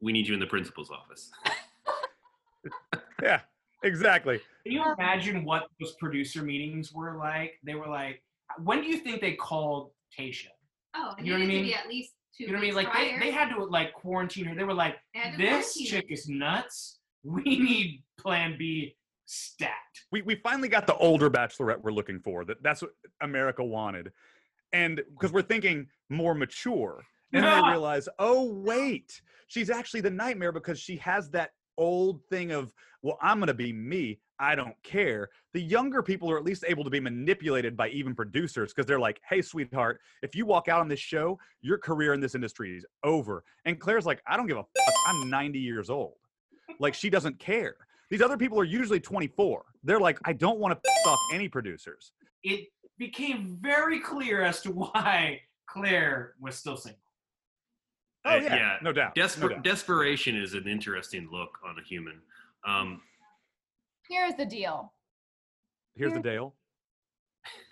we 0.00 0.12
need 0.12 0.28
you 0.28 0.34
in 0.34 0.40
the 0.40 0.46
principal's 0.46 0.90
office. 0.90 1.30
Yeah. 3.22 3.40
Exactly. 3.86 4.40
Can 4.64 4.72
you 4.72 4.82
imagine 4.98 5.44
what 5.44 5.68
those 5.80 5.94
producer 5.94 6.42
meetings 6.42 6.92
were 6.92 7.16
like? 7.16 7.52
They 7.64 7.74
were 7.74 7.86
like, 7.88 8.22
when 8.62 8.80
do 8.82 8.88
you 8.88 8.98
think 8.98 9.20
they 9.20 9.34
called 9.34 9.90
Tayshia? 10.18 10.48
Oh, 10.94 11.14
You 11.22 11.32
know 11.32 11.38
what 11.38 11.44
I 11.44 11.46
mean? 11.46 11.72
at 11.72 11.88
least 11.88 12.12
two 12.36 12.44
You 12.44 12.48
know 12.48 12.54
what 12.54 12.58
I 12.58 12.66
mean? 12.66 12.74
Like 12.74 12.86
they, 12.92 13.08
prior. 13.10 13.20
they 13.20 13.30
had 13.30 13.54
to 13.54 13.64
like 13.64 13.92
quarantine 13.94 14.44
her. 14.46 14.54
They 14.54 14.64
were 14.64 14.74
like, 14.74 14.96
They 15.14 15.20
had 15.20 15.32
to 15.32 15.38
this 15.38 15.74
chick 15.74 16.06
is 16.10 16.28
nuts. 16.28 16.98
We 17.22 17.42
need 17.44 18.02
Plan 18.18 18.56
B 18.58 18.96
stat. 19.28 19.70
we, 20.12 20.22
we 20.22 20.36
finally 20.36 20.68
got 20.68 20.86
the 20.86 20.94
older 20.98 21.28
bachelorette 21.28 21.82
we're 21.82 21.90
looking 21.90 22.20
for 22.20 22.44
that 22.44 22.62
that's 22.62 22.80
what 22.80 22.92
america 23.22 23.64
wanted 23.64 24.12
and 24.72 25.02
because 25.10 25.32
we're 25.32 25.42
thinking 25.42 25.84
more 26.10 26.32
mature 26.32 27.02
and 27.32 27.42
then 27.42 27.60
they 27.64 27.68
realize 27.72 28.08
oh 28.20 28.44
wait 28.52 29.20
she's 29.48 29.68
actually 29.68 30.00
the 30.00 30.10
nightmare 30.10 30.52
because 30.52 30.78
she 30.78 30.94
has 30.98 31.28
that 31.30 31.50
old 31.78 32.20
thing 32.30 32.52
of 32.52 32.72
well 33.02 33.18
i'm 33.20 33.38
going 33.38 33.46
to 33.46 33.54
be 33.54 33.72
me 33.72 34.18
i 34.38 34.54
don't 34.54 34.74
care 34.82 35.28
the 35.52 35.60
younger 35.60 36.02
people 36.02 36.30
are 36.30 36.36
at 36.38 36.44
least 36.44 36.64
able 36.66 36.84
to 36.84 36.90
be 36.90 37.00
manipulated 37.00 37.76
by 37.76 37.88
even 37.88 38.14
producers 38.14 38.72
because 38.72 38.86
they're 38.86 39.00
like 39.00 39.20
hey 39.28 39.40
sweetheart 39.42 40.00
if 40.22 40.34
you 40.34 40.46
walk 40.46 40.68
out 40.68 40.80
on 40.80 40.88
this 40.88 41.00
show 41.00 41.38
your 41.60 41.78
career 41.78 42.14
in 42.14 42.20
this 42.20 42.34
industry 42.34 42.76
is 42.76 42.86
over 43.04 43.44
and 43.64 43.80
clare's 43.80 44.06
like 44.06 44.22
i 44.26 44.36
don't 44.36 44.46
give 44.46 44.58
a 44.58 44.62
fuck 44.62 44.94
i'm 45.08 45.30
90 45.30 45.58
years 45.58 45.90
old 45.90 46.14
like 46.80 46.94
she 46.94 47.10
doesn't 47.10 47.38
care 47.38 47.76
these 48.10 48.22
other 48.22 48.36
people 48.36 48.58
are 48.60 48.64
usually 48.64 49.00
24. 49.00 49.64
They're 49.82 50.00
like, 50.00 50.18
I 50.24 50.32
don't 50.32 50.58
want 50.58 50.80
to 50.82 50.90
off 51.06 51.18
any 51.32 51.48
producers. 51.48 52.12
It 52.42 52.68
became 52.98 53.58
very 53.60 54.00
clear 54.00 54.42
as 54.42 54.60
to 54.62 54.70
why 54.72 55.40
Clare 55.66 56.34
was 56.40 56.56
still 56.56 56.76
single. 56.76 57.00
Oh 58.26 58.36
yeah, 58.36 58.56
yeah. 58.56 58.76
no 58.82 58.92
doubt. 58.92 59.14
Desper- 59.14 59.42
no 59.42 59.48
doubt. 59.48 59.62
desperation 59.64 60.36
is 60.36 60.54
an 60.54 60.66
interesting 60.66 61.28
look 61.30 61.58
on 61.64 61.78
a 61.78 61.82
human. 61.82 62.20
Um, 62.66 63.00
Here's 64.08 64.34
the 64.34 64.44
deal. 64.44 64.92
Here's 65.96 66.12
the 66.12 66.20
deal. 66.20 66.54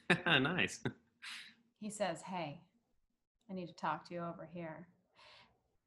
nice. 0.27 0.81
He 1.81 1.91
says, 1.91 2.23
Hey, 2.23 2.61
I 3.51 3.55
need 3.55 3.67
to 3.69 3.75
talk 3.75 4.09
to 4.09 4.15
you 4.15 4.21
over 4.21 4.49
here. 4.53 4.87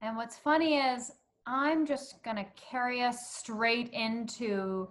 And 0.01 0.15
what's 0.15 0.37
funny 0.37 0.77
is, 0.77 1.11
I'm 1.47 1.85
just 1.85 2.21
going 2.23 2.35
to 2.35 2.45
carry 2.55 3.01
us 3.01 3.31
straight 3.37 3.89
into 3.93 4.89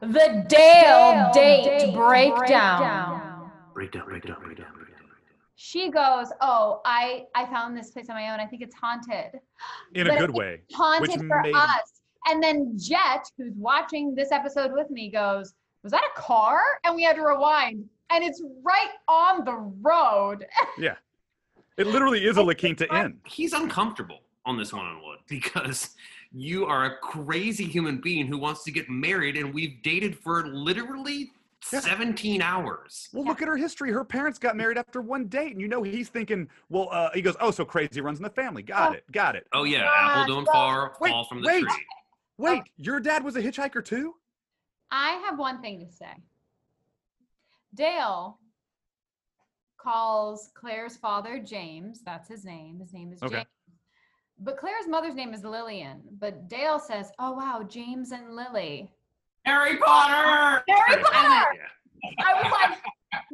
the 0.00 0.44
Dale, 0.48 1.30
date, 1.34 1.92
breakdown. 1.94 3.50
Break 3.74 3.92
down, 3.92 4.06
break 4.06 4.24
down, 4.24 4.40
break 4.40 4.56
down, 4.56 4.72
break 4.74 4.88
down. 4.88 4.89
She 5.62 5.90
goes, 5.90 6.28
Oh, 6.40 6.80
I, 6.86 7.26
I 7.34 7.44
found 7.44 7.76
this 7.76 7.90
place 7.90 8.08
on 8.08 8.16
my 8.16 8.30
own. 8.32 8.40
I 8.40 8.46
think 8.46 8.62
it's 8.62 8.74
haunted. 8.74 9.38
In 9.94 10.06
But 10.06 10.16
a 10.16 10.18
good 10.18 10.30
way. 10.30 10.62
Haunted 10.72 11.20
for 11.28 11.42
made- 11.42 11.54
us. 11.54 12.00
And 12.26 12.42
then 12.42 12.78
Jet, 12.78 13.30
who's 13.36 13.52
watching 13.56 14.14
this 14.14 14.32
episode 14.32 14.72
with 14.72 14.88
me, 14.90 15.10
goes, 15.10 15.52
Was 15.82 15.92
that 15.92 16.00
a 16.16 16.18
car? 16.18 16.60
And 16.84 16.96
we 16.96 17.02
had 17.02 17.16
to 17.16 17.22
rewind. 17.22 17.84
And 18.10 18.24
it's 18.24 18.42
right 18.62 18.88
on 19.06 19.44
the 19.44 19.56
road. 19.82 20.46
Yeah. 20.78 20.94
It 21.76 21.86
literally 21.86 22.24
is 22.24 22.38
a 22.38 22.42
La 22.42 22.54
Quinta 22.54 22.86
Inn. 22.96 23.18
He's 23.26 23.52
uncomfortable 23.52 24.20
on 24.46 24.56
this 24.56 24.72
one-on-one 24.72 25.18
because 25.28 25.90
you 26.32 26.64
are 26.64 26.86
a 26.86 26.96
crazy 27.00 27.64
human 27.64 28.00
being 28.00 28.26
who 28.26 28.38
wants 28.38 28.64
to 28.64 28.70
get 28.70 28.88
married, 28.88 29.36
and 29.36 29.52
we've 29.52 29.82
dated 29.82 30.16
for 30.18 30.46
literally 30.48 31.32
Yeah. 31.72 31.80
17 31.80 32.42
hours. 32.42 33.08
Well, 33.12 33.24
look 33.24 33.42
at 33.42 33.48
her 33.48 33.56
history. 33.56 33.92
Her 33.92 34.04
parents 34.04 34.38
got 34.38 34.56
married 34.56 34.78
after 34.78 35.00
one 35.02 35.26
date, 35.26 35.52
and 35.52 35.60
you 35.60 35.68
know 35.68 35.82
he's 35.82 36.08
thinking, 36.08 36.48
well, 36.68 36.88
uh, 36.90 37.10
he 37.12 37.22
goes, 37.22 37.36
oh, 37.40 37.50
so 37.50 37.64
crazy 37.64 38.00
runs 38.00 38.18
in 38.18 38.22
the 38.24 38.30
family. 38.30 38.62
Got 38.62 38.94
it, 38.96 39.04
got 39.12 39.36
it. 39.36 39.46
Oh 39.52 39.64
yeah, 39.64 39.86
Ah, 39.86 40.22
apple 40.22 40.34
don't 40.34 40.46
so- 40.46 40.52
fall, 40.52 40.90
Wait, 41.00 41.10
fall 41.10 41.24
from 41.24 41.42
the 41.42 41.46
wait. 41.46 41.62
tree. 41.62 41.86
Wait, 42.38 42.62
your 42.78 42.98
dad 42.98 43.22
was 43.22 43.36
a 43.36 43.42
hitchhiker 43.42 43.84
too? 43.84 44.14
I 44.90 45.10
have 45.26 45.38
one 45.38 45.60
thing 45.60 45.78
to 45.80 45.86
say. 45.92 46.12
Dale 47.74 48.38
calls 49.76 50.50
Clare's 50.54 50.96
father 50.96 51.38
James. 51.38 52.00
That's 52.04 52.28
his 52.28 52.44
name. 52.44 52.80
His 52.80 52.92
name 52.92 53.12
is 53.12 53.22
Okay. 53.22 53.36
James. 53.36 53.46
But 54.38 54.56
Clare's 54.56 54.88
mother's 54.88 55.14
name 55.14 55.34
is 55.34 55.44
Lillian. 55.44 56.00
But 56.18 56.48
Dale 56.48 56.78
says, 56.78 57.12
"Oh 57.18 57.32
wow, 57.32 57.62
James 57.68 58.10
and 58.12 58.34
Lily." 58.34 58.90
Harry 59.44 59.76
Potter! 59.76 60.62
Harry 60.68 61.02
Potter. 61.02 61.58
I 62.18 62.42
was 62.42 62.52
like, 62.52 62.78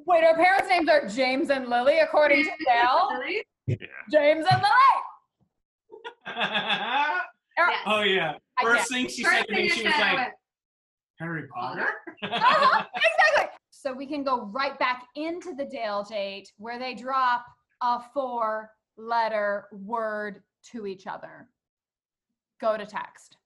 "Wait, 0.06 0.24
our 0.24 0.34
parents' 0.34 0.68
names 0.68 0.88
are 0.88 1.06
James 1.08 1.50
and 1.50 1.68
Lily, 1.68 2.00
according 2.00 2.44
to 2.44 2.50
Dale." 2.64 3.10
Yeah. 3.66 3.76
James 4.10 4.46
and 4.50 4.62
Lily. 4.62 4.96
Yes. 7.58 7.78
oh 7.86 8.02
yeah. 8.02 8.34
First 8.62 8.92
thing 8.92 9.08
she 9.08 9.22
First 9.24 9.36
said 9.36 9.46
to 9.48 9.54
me, 9.54 9.68
she 9.70 9.84
was 9.84 9.94
like, 9.98 10.16
went, 10.16 10.32
Harry 11.18 11.44
Potter? 11.48 11.86
Uh-huh, 12.22 12.84
exactly. 12.94 13.56
So 13.70 13.94
we 13.94 14.06
can 14.06 14.22
go 14.22 14.46
right 14.52 14.78
back 14.78 15.06
into 15.14 15.54
the 15.54 15.64
Dale 15.64 16.02
date 16.02 16.52
where 16.58 16.78
they 16.78 16.94
drop 16.94 17.46
a 17.82 18.00
four 18.12 18.70
letter 18.98 19.68
word 19.72 20.42
to 20.72 20.86
each 20.86 21.06
other. 21.06 21.48
Go 22.60 22.76
to 22.76 22.84
text. 22.84 23.36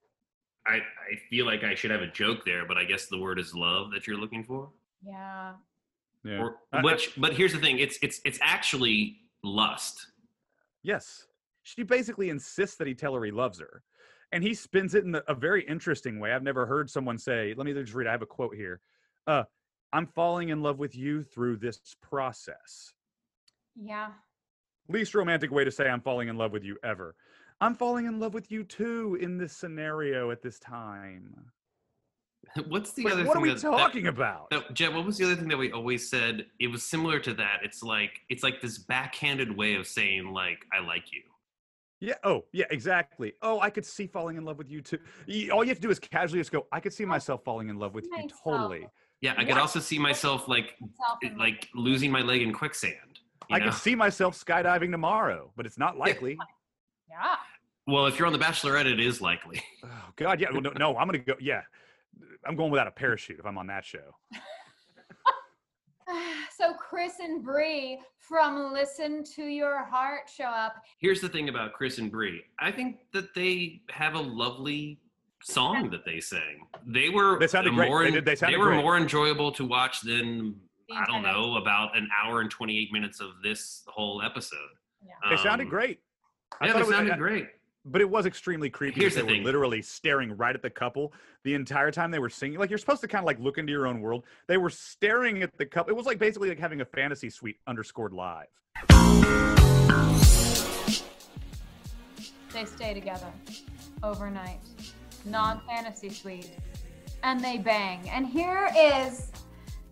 I, 0.67 0.77
I 0.77 1.17
feel 1.29 1.47
like 1.47 1.65
I 1.65 1.75
should 1.75 1.91
have 1.91 2.03
a 2.03 2.07
joke 2.07 2.45
there, 2.45 2.67
but 2.67 2.77
I 2.77 2.85
guess 2.85 3.07
the 3.07 3.19
word 3.19 3.39
is 3.39 3.55
love 3.55 3.91
that 3.93 4.07
you're 4.07 4.19
looking 4.19 4.45
for. 4.45 4.71
Yeah. 5.03 5.55
Yeah. 6.25 6.39
Or 6.41 6.57
I- 6.73 6.79
I- 6.79 6.83
which, 6.83 7.13
but 7.17 7.33
here's 7.33 7.53
the 7.53 7.59
thing: 7.59 7.79
it's 7.79 7.99
it's 8.03 8.21
it's 8.25 8.39
actually 8.43 9.21
lust. 9.43 10.07
Yes. 10.83 11.27
She 11.63 11.83
basically 11.83 12.31
insists 12.31 12.77
that 12.77 12.87
he 12.87 12.95
tell 12.95 13.15
her 13.15 13.25
he 13.25 13.31
loves 13.31 13.59
her. 13.61 13.83
And 14.33 14.45
he 14.45 14.55
spins 14.55 14.95
it 14.95 15.05
in 15.05 15.15
a, 15.15 15.23
a 15.29 15.35
very 15.35 15.63
interesting 15.67 16.21
way. 16.21 16.33
I've 16.33 16.43
never 16.43 16.65
heard 16.65 16.89
someone 16.89 17.19
say, 17.19 17.53
let 17.57 17.67
me 17.67 17.73
just 17.73 17.95
read. 17.95 18.07
I 18.07 18.13
have 18.13 18.23
a 18.23 18.27
quote 18.27 18.55
here. 18.55 18.81
Uh, 19.27 19.43
I'm 19.93 20.07
falling 20.07 20.51
in 20.51 20.63
love 20.63 20.79
with 20.79 20.95
you 20.95 21.25
through 21.25 21.57
this 21.57 21.81
process. 22.01 22.93
Yeah. 23.75 24.11
Least 24.89 25.15
romantic 25.15 25.51
way 25.51 25.65
to 25.65 25.71
say 25.71 25.89
I'm 25.89 26.01
falling 26.01 26.29
in 26.29 26.37
love 26.37 26.53
with 26.53 26.63
you 26.65 26.77
ever. 26.85 27.15
I'm 27.61 27.75
falling 27.75 28.07
in 28.07 28.19
love 28.19 28.33
with 28.35 28.51
you 28.51 28.65
too 28.65 29.19
in 29.21 29.37
this 29.37 29.53
scenario 29.53 30.31
at 30.31 30.43
this 30.43 30.59
time. 30.59 31.35
What's 32.69 32.93
the 32.93 33.05
Wait, 33.05 33.13
other 33.13 33.25
what 33.25 33.37
are 33.37 33.41
thing 33.41 33.43
we 33.43 33.49
that, 33.51 33.61
talking 33.61 34.07
about? 34.07 34.49
That, 34.51 34.69
that, 34.69 34.75
Jen, 34.75 34.95
what 34.95 35.05
was 35.05 35.19
the 35.19 35.25
other 35.25 35.37
thing 35.37 35.49
that 35.49 35.59
we 35.59 35.71
always 35.73 36.09
said? 36.09 36.47
It 36.59 36.69
was 36.69 36.83
similar 36.83 37.21
to 37.21 37.35
that. 37.35 37.59
It's 37.63 37.83
like 37.83 38.21
it's 38.31 38.43
like 38.43 38.61
this 38.63 38.79
backhanded 38.79 39.55
way 39.55 39.75
of 39.75 39.87
saying 39.87 40.33
like 40.33 40.59
I 40.73 40.85
like 40.85 41.13
you. 41.13 41.23
Yeah. 42.01 42.15
Oh, 42.25 42.45
yeah, 42.53 42.65
exactly. 42.71 43.35
Oh, 43.43 43.61
I 43.61 43.69
could 43.69 43.85
see 43.85 44.07
falling 44.07 44.39
in 44.39 44.45
love 44.47 44.57
with 44.57 44.71
you 44.71 44.81
too. 44.81 44.99
All 45.53 45.63
you 45.63 45.69
have 45.69 45.77
to 45.77 45.83
do 45.83 45.91
is 45.91 45.99
casually 45.99 46.41
just 46.41 46.51
go, 46.51 46.67
I 46.73 46.81
could 46.81 46.95
see 46.95 47.05
myself 47.05 47.45
falling 47.45 47.69
in 47.69 47.79
love 47.79 47.95
with 47.95 48.07
you 48.07 48.27
totally. 48.43 48.89
Yeah, 49.21 49.35
I 49.37 49.45
could 49.45 49.51
What? 49.53 49.61
also 49.61 49.81
see 49.81 49.99
myself 49.99 50.49
like 50.49 50.77
like 51.37 51.69
losing 51.75 52.11
my 52.11 52.23
leg 52.23 52.41
in 52.41 52.55
quicksand. 52.55 52.95
you 53.51 53.57
I 53.57 53.59
know? 53.59 53.67
could 53.67 53.75
see 53.75 53.95
myself 53.95 54.35
skydiving 54.43 54.91
tomorrow, 54.91 55.53
but 55.57 55.67
it's 55.67 55.77
not 55.77 55.99
likely. 55.99 56.39
Yeah. 57.11 57.37
Well, 57.91 58.07
if 58.07 58.19
you're 58.19 58.27
on 58.27 58.33
the 58.33 58.39
Bachelorette, 58.39 58.87
it 58.87 59.01
is 59.01 59.21
likely. 59.21 59.63
Oh 59.85 60.13
God, 60.17 60.41
yeah. 60.41 60.49
Well, 60.53 60.61
no, 60.61 60.71
no, 60.71 60.97
I'm 60.99 61.07
gonna 61.09 61.19
go. 61.19 61.35
Yeah, 61.41 61.63
I'm 62.47 62.55
going 62.57 62.71
without 62.71 62.87
a 62.87 62.91
parachute 62.91 63.39
if 63.39 63.47
I'm 63.47 63.57
on 63.59 63.67
that 63.69 63.85
show. 63.85 64.15
So 66.57 66.75
Chris 66.75 67.21
and 67.21 67.43
Bri 67.43 67.99
from 68.19 68.73
Listen 68.73 69.25
to 69.37 69.45
Your 69.45 69.85
Heart 69.85 70.29
show 70.29 70.45
up. 70.45 70.75
Here's 70.99 71.21
the 71.21 71.29
thing 71.29 71.49
about 71.49 71.73
Chris 71.73 71.99
and 71.99 72.11
Bri. 72.11 72.43
I 72.59 72.71
think 72.71 72.97
that 73.15 73.33
they 73.35 73.81
have 73.91 74.15
a 74.15 74.21
lovely 74.21 74.99
song 75.43 75.89
that 75.91 76.05
they 76.05 76.21
sing. 76.21 76.67
They 76.87 77.09
were 77.09 77.39
They 77.39 77.47
sounded 77.47 77.75
great. 77.75 77.89
more 77.89 78.03
They 78.05 78.11
did- 78.11 78.25
they 78.27 78.35
sounded 78.37 78.59
were 78.59 78.67
great. 78.67 78.83
more 78.83 78.97
enjoyable 78.99 79.53
to 79.53 79.65
watch 79.65 80.01
than 80.03 80.61
I 80.95 81.07
don't 81.07 81.23
know 81.23 81.57
about 81.57 81.97
an 81.97 82.09
hour 82.23 82.41
and 82.41 82.51
28 82.51 82.93
minutes 82.93 83.21
of 83.21 83.31
this 83.43 83.83
whole 83.87 84.21
episode. 84.21 84.59
Yeah. 85.03 85.13
They 85.31 85.37
sounded 85.37 85.65
Um, 85.65 85.71
great. 85.71 86.01
I 86.61 86.67
Yeah, 86.67 86.73
thought 86.73 86.79
they 86.79 86.83
it 86.83 86.87
was- 86.89 86.97
sounded 86.97 87.15
I- 87.15 87.19
great. 87.19 87.49
But 87.85 88.01
it 88.01 88.09
was 88.09 88.27
extremely 88.27 88.71
creepy. 88.71 89.01
Here's 89.01 89.15
that 89.15 89.23
the 89.23 89.27
they 89.27 89.33
thing. 89.35 89.43
were 89.43 89.49
literally 89.49 89.83
staring 89.83 90.37
right 90.37 90.55
at 90.55 90.63
the 90.63 90.71
couple 90.71 91.13
the 91.45 91.55
entire 91.55 91.91
time 91.91 92.11
they 92.11 92.19
were 92.19 92.29
singing. 92.29 92.59
Like 92.59 92.71
you're 92.71 92.79
supposed 92.79 93.01
to 93.03 93.09
kind 93.09 93.23
of 93.23 93.27
like 93.27 93.39
look 93.41 93.59
into 93.59 93.73
your 93.73 93.87
own 93.87 94.01
world. 94.01 94.25
They 94.47 94.59
were 94.59 94.71
staring 94.71 95.43
at 95.43 95.57
the 95.57 95.67
couple. 95.67 95.91
It 95.91 95.97
was 95.97 96.07
like 96.07 96.19
basically 96.19 96.49
like 96.49 96.59
having 96.59 96.81
a 96.81 96.85
fantasy 96.85 97.31
suite 97.31 97.59
underscored 97.67 98.13
live. 98.13 98.47
They 102.53 102.65
stay 102.65 102.95
together 102.95 103.33
overnight, 104.03 104.61
non 105.25 105.61
fantasy 105.67 106.11
suite, 106.11 106.51
and 107.23 107.43
they 107.43 107.59
bang. 107.59 108.09
And 108.11 108.27
here 108.27 108.71
is 108.77 109.31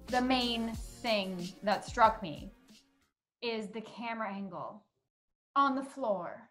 the 0.09 0.21
main 0.21 0.75
thing 0.75 1.49
that 1.63 1.85
struck 1.87 2.23
me 2.23 2.51
is 3.41 3.69
the 3.69 3.81
camera 3.81 4.33
angle 4.33 4.83
on 5.55 5.77
the 5.77 5.83
floor 5.83 6.49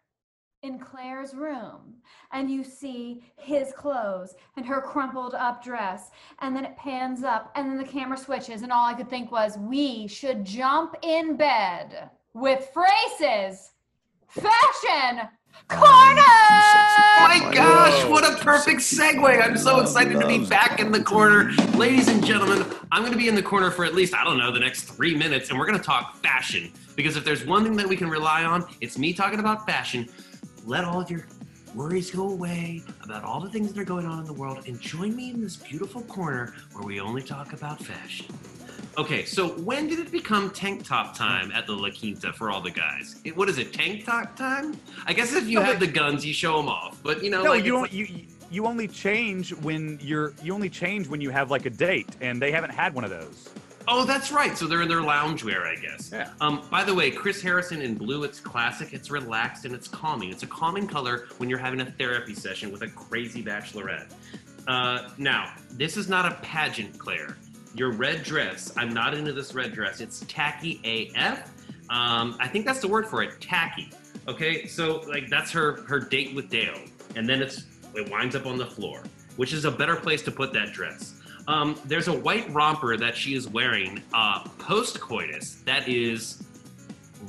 in 0.62 0.78
Clare's 0.78 1.34
room 1.34 1.94
and 2.32 2.50
you 2.50 2.64
see 2.64 3.22
his 3.36 3.72
clothes 3.72 4.34
and 4.56 4.66
her 4.66 4.80
crumpled 4.80 5.34
up 5.34 5.62
dress 5.62 6.10
and 6.40 6.54
then 6.54 6.64
it 6.64 6.76
pans 6.76 7.22
up 7.22 7.52
and 7.54 7.70
then 7.70 7.78
the 7.78 7.84
camera 7.84 8.18
switches 8.18 8.62
and 8.62 8.72
all 8.72 8.84
I 8.84 8.94
could 8.94 9.08
think 9.08 9.30
was 9.30 9.56
we 9.56 10.08
should 10.08 10.44
jump 10.44 10.96
in 11.02 11.36
bed 11.36 12.10
with 12.34 12.70
phrases 12.74 13.70
fashion 14.26 15.28
corner 15.68 16.22
Oh 17.20 17.26
my 17.28 17.52
gosh, 17.52 18.08
what 18.08 18.24
a 18.24 18.36
perfect 18.42 18.80
segue. 18.80 19.42
I'm 19.42 19.56
so 19.56 19.76
oh, 19.76 19.80
excited 19.80 20.20
to 20.20 20.26
be 20.26 20.44
back 20.46 20.80
in 20.80 20.92
the 20.92 21.02
corner. 21.02 21.50
Ladies 21.76 22.08
and 22.08 22.24
gentlemen, 22.24 22.64
I'm 22.92 23.02
going 23.02 23.12
to 23.12 23.18
be 23.18 23.28
in 23.28 23.34
the 23.34 23.42
corner 23.42 23.70
for 23.70 23.84
at 23.84 23.94
least, 23.94 24.14
I 24.14 24.24
don't 24.24 24.38
know, 24.38 24.52
the 24.52 24.60
next 24.60 24.82
three 24.82 25.16
minutes, 25.16 25.50
and 25.50 25.58
we're 25.58 25.66
going 25.66 25.78
to 25.78 25.84
talk 25.84 26.16
fashion. 26.22 26.72
Because 26.96 27.16
if 27.16 27.24
there's 27.24 27.44
one 27.44 27.64
thing 27.64 27.76
that 27.76 27.88
we 27.88 27.96
can 27.96 28.08
rely 28.08 28.44
on, 28.44 28.66
it's 28.80 28.98
me 28.98 29.12
talking 29.12 29.40
about 29.40 29.66
fashion. 29.66 30.08
Let 30.64 30.84
all 30.84 31.00
of 31.00 31.10
your 31.10 31.26
worries 31.74 32.10
go 32.10 32.30
away 32.30 32.82
about 33.04 33.24
all 33.24 33.40
the 33.40 33.50
things 33.50 33.72
that 33.72 33.80
are 33.80 33.84
going 33.84 34.06
on 34.06 34.18
in 34.20 34.24
the 34.24 34.32
world 34.32 34.66
and 34.66 34.80
join 34.80 35.14
me 35.14 35.30
in 35.30 35.40
this 35.40 35.56
beautiful 35.56 36.02
corner 36.02 36.54
where 36.72 36.84
we 36.84 37.00
only 37.00 37.22
talk 37.22 37.52
about 37.52 37.82
fashion. 37.82 38.26
Okay, 38.96 39.24
so 39.24 39.48
when 39.60 39.86
did 39.86 40.00
it 40.00 40.10
become 40.10 40.50
tank 40.50 40.84
top 40.84 41.16
time 41.16 41.52
at 41.52 41.66
the 41.66 41.72
La 41.72 41.90
Quinta 41.90 42.32
for 42.32 42.50
all 42.50 42.60
the 42.60 42.70
guys? 42.70 43.20
It, 43.24 43.36
what 43.36 43.48
is 43.48 43.58
it, 43.58 43.72
tank 43.72 44.04
top 44.04 44.34
time? 44.34 44.76
I 45.06 45.12
guess 45.12 45.32
if 45.34 45.46
you 45.46 45.60
No, 45.60 45.64
have 45.64 45.78
the 45.78 45.86
guns, 45.86 46.26
you 46.26 46.32
show 46.32 46.56
them 46.56 46.68
off. 46.68 46.98
But 47.02 47.22
you 47.22 47.30
know, 47.30 47.44
No, 47.44 47.50
like 47.50 47.64
you 47.64 47.72
don't. 47.72 47.92
You 47.92 48.08
you 48.50 48.66
only 48.66 48.88
change 48.88 49.54
when 49.54 49.98
you're. 50.02 50.32
You 50.42 50.52
only 50.52 50.68
change 50.68 51.06
when 51.06 51.20
you 51.20 51.30
have 51.30 51.48
like 51.50 51.64
a 51.66 51.70
date, 51.70 52.08
and 52.20 52.42
they 52.42 52.50
haven't 52.50 52.70
had 52.70 52.92
one 52.92 53.04
of 53.04 53.10
those. 53.10 53.50
Oh, 53.90 54.04
that's 54.04 54.30
right. 54.30 54.56
So 54.56 54.66
they're 54.66 54.82
in 54.82 54.88
their 54.88 55.00
loungewear, 55.00 55.66
I 55.66 55.74
guess. 55.74 56.10
Yeah. 56.12 56.30
Um, 56.42 56.62
by 56.70 56.84
the 56.84 56.94
way, 56.94 57.10
Chris 57.10 57.40
Harrison 57.40 57.80
in 57.80 57.94
blue, 57.94 58.22
it's 58.22 58.38
classic, 58.38 58.92
it's 58.92 59.10
relaxed, 59.10 59.64
and 59.64 59.74
it's 59.74 59.88
calming. 59.88 60.30
It's 60.30 60.42
a 60.42 60.46
calming 60.46 60.86
color 60.86 61.26
when 61.38 61.48
you're 61.48 61.58
having 61.58 61.80
a 61.80 61.86
therapy 61.86 62.34
session 62.34 62.70
with 62.70 62.82
a 62.82 62.88
crazy 62.88 63.42
bachelorette. 63.42 64.12
Uh, 64.66 65.08
now, 65.16 65.54
this 65.72 65.96
is 65.96 66.06
not 66.06 66.30
a 66.30 66.34
pageant, 66.42 66.98
Clare. 66.98 67.38
Your 67.74 67.90
red 67.90 68.22
dress, 68.22 68.74
I'm 68.76 68.92
not 68.92 69.14
into 69.14 69.32
this 69.32 69.54
red 69.54 69.72
dress. 69.72 70.00
It's 70.00 70.20
tacky 70.28 70.80
AF. 71.14 71.50
Um, 71.88 72.36
I 72.38 72.46
think 72.46 72.66
that's 72.66 72.80
the 72.80 72.88
word 72.88 73.06
for 73.06 73.22
it, 73.22 73.40
tacky. 73.40 73.90
Okay, 74.26 74.66
so 74.66 75.00
like 75.08 75.30
that's 75.30 75.50
her 75.52 75.82
her 75.84 75.98
date 75.98 76.34
with 76.34 76.50
Dale, 76.50 76.78
and 77.16 77.26
then 77.26 77.40
it's 77.40 77.64
it 77.94 78.10
winds 78.10 78.36
up 78.36 78.44
on 78.44 78.58
the 78.58 78.66
floor, 78.66 79.02
which 79.36 79.54
is 79.54 79.64
a 79.64 79.70
better 79.70 79.96
place 79.96 80.20
to 80.22 80.30
put 80.30 80.52
that 80.52 80.74
dress. 80.74 81.17
Um, 81.48 81.80
there's 81.86 82.08
a 82.08 82.12
white 82.12 82.52
romper 82.52 82.98
that 82.98 83.16
she 83.16 83.34
is 83.34 83.48
wearing 83.48 84.02
uh, 84.12 84.44
post 84.58 85.00
coitus 85.00 85.62
that 85.64 85.88
is 85.88 86.42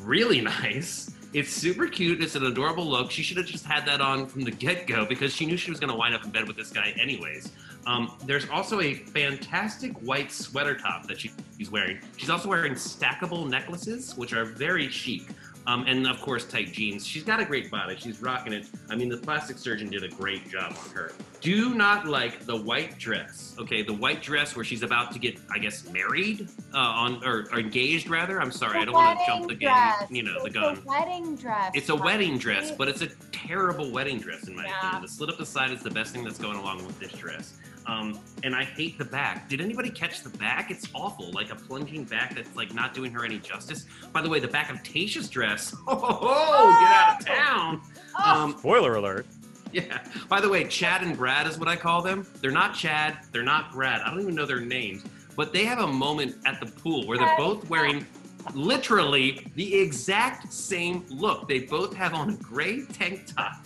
really 0.02 0.42
nice. 0.62 1.16
It's 1.32 1.52
super 1.52 1.88
cute. 1.88 2.22
It's 2.22 2.36
an 2.36 2.46
adorable 2.46 2.86
look. 2.86 3.12
She 3.12 3.24
should 3.24 3.38
have 3.38 3.46
just 3.46 3.66
had 3.66 3.86
that 3.86 4.02
on 4.02 4.28
from 4.28 4.44
the 4.44 4.52
get 4.52 4.88
go 4.88 5.06
because 5.06 5.34
she 5.34 5.46
knew 5.46 5.56
she 5.56 5.72
was 5.72 5.80
going 5.80 5.92
to 5.92 5.96
wind 5.96 6.14
up 6.14 6.26
in 6.26 6.32
bed 6.32 6.48
with 6.48 6.58
this 6.58 6.70
guy 6.70 6.94
anyways. 7.00 7.52
Um, 7.86 8.12
there's 8.26 8.50
also 8.50 8.82
a 8.82 8.94
fantastic 8.94 9.94
white 10.02 10.32
sweater 10.32 10.76
top 10.76 11.08
that 11.08 11.20
she, 11.20 11.32
she's 11.58 11.72
wearing. 11.72 12.00
She's 12.18 12.30
also 12.30 12.50
wearing 12.50 12.74
stackable 12.74 13.48
necklaces, 13.48 14.18
which 14.18 14.34
are 14.34 14.44
very 14.44 14.90
chic. 14.90 15.28
Um, 15.70 15.86
and 15.88 16.08
of 16.08 16.20
course, 16.20 16.46
tight 16.46 16.72
jeans. 16.72 17.06
She's 17.06 17.24
got 17.24 17.40
a 17.40 17.46
great 17.46 17.70
body. 17.70 17.96
She's 17.96 18.24
rocking 18.24 18.54
it. 18.54 18.66
I 18.90 18.96
mean, 18.96 19.08
the 19.08 19.18
plastic 19.18 19.60
surgeon 19.60 19.88
did 19.92 20.04
a 20.04 20.08
great 20.08 20.50
job 20.50 20.76
on 20.84 20.90
her. 20.96 21.12
Do 21.42 21.76
not 21.76 22.08
like 22.08 22.44
the 22.48 22.56
white 22.56 22.98
dress. 22.98 23.56
Okay, 23.60 23.84
the 23.84 23.94
white 23.94 24.24
dress 24.24 24.56
where 24.56 24.66
she's 24.66 24.82
about 24.82 25.12
to 25.12 25.20
get, 25.20 25.38
I 25.54 25.60
guess, 25.60 25.88
married 25.92 26.48
uh, 26.74 26.78
on 26.78 27.24
or, 27.24 27.46
or 27.52 27.60
engaged 27.60 28.10
rather. 28.10 28.42
I'm 28.42 28.52
sorry, 28.52 28.80
I 28.80 28.86
don't 28.86 28.96
want 28.96 29.20
to 29.20 29.26
jump 29.28 29.48
the 29.48 29.54
gun. 29.56 29.94
You 30.10 30.24
know, 30.24 30.40
the 30.40 30.48
It's 30.48 30.56
gun. 30.56 30.78
A 30.80 30.82
wedding 30.88 31.36
dress. 31.36 31.72
It's 31.76 31.90
a 31.90 31.96
wedding 31.96 32.40
dress, 32.40 32.72
but 32.72 32.88
it's 32.88 33.04
a 33.04 33.10
terrible 33.32 33.92
wedding 33.92 34.18
dress 34.20 34.48
in 34.48 34.56
my 34.56 34.66
Yeah. 34.66 34.78
opinion. 34.80 35.02
The 35.04 35.08
slit 35.08 35.30
up 35.30 35.38
the 35.38 35.46
side 35.46 35.70
is 35.70 35.84
the 35.84 35.92
best 35.92 36.14
thing 36.14 36.24
that's 36.24 36.40
going 36.40 36.58
along 36.58 36.84
with 36.84 37.00
this 37.00 37.12
dress. 37.12 37.54
Um, 37.86 38.20
and 38.44 38.56
I 38.56 38.64
hate 38.64 38.98
the 38.98 39.06
back. 39.06 39.50
Did 39.50 39.62
anybody 39.62 39.90
catch 39.90 40.22
the 40.22 40.30
back? 40.38 40.70
It's 40.70 40.88
awful, 40.94 41.32
like 41.32 41.52
a 41.52 41.56
plunging 41.56 42.04
back 42.04 42.36
that's 42.36 42.56
like 42.56 42.74
not 42.74 42.94
doing 42.94 43.12
her 43.14 43.26
any 43.26 43.40
justice. 43.40 43.86
By 44.14 44.22
the 44.22 44.30
way, 44.30 44.40
the 44.40 44.48
back 44.48 44.70
of 44.70 44.78
Tayshia's 44.84 45.30
dress. 45.30 45.76
Oh, 45.88 46.18
oh 46.22 46.80
get 46.82 46.92
out 46.92 47.20
of 47.20 47.26
town. 47.26 47.82
Oh, 48.18 48.44
Um, 48.44 48.56
Spoiler 48.60 48.96
alert. 48.96 49.26
yeah. 49.72 50.04
By 50.28 50.40
the 50.42 50.50
way, 50.50 50.66
Chad 50.66 51.02
and 51.02 51.18
Brad 51.18 51.48
is 51.48 51.58
what 51.58 51.68
I 51.68 51.76
call 51.76 52.02
them. 52.02 52.28
They're 52.42 52.52
not 52.52 52.76
Chad. 52.76 53.18
They're 53.32 53.44
not 53.44 53.72
Brad. 53.72 54.02
I 54.02 54.10
don't 54.12 54.22
even 54.22 54.36
know 54.36 54.46
their 54.46 54.62
names. 54.62 55.04
But 55.36 55.54
they 55.54 55.64
have 55.66 55.80
a 55.80 55.88
moment 55.88 56.36
at 56.46 56.60
the 56.60 56.66
pool 56.68 57.08
where 57.08 57.18
they're 57.18 57.38
both 57.38 57.68
wearing 57.70 58.06
literally 58.54 59.46
the 59.56 59.76
exact 59.80 60.52
same 60.52 61.06
look. 61.10 61.48
They 61.48 61.60
both 61.60 61.94
have 61.96 62.14
on 62.14 62.30
a 62.32 62.36
gray 62.38 62.86
tank 62.86 63.26
top. 63.36 63.66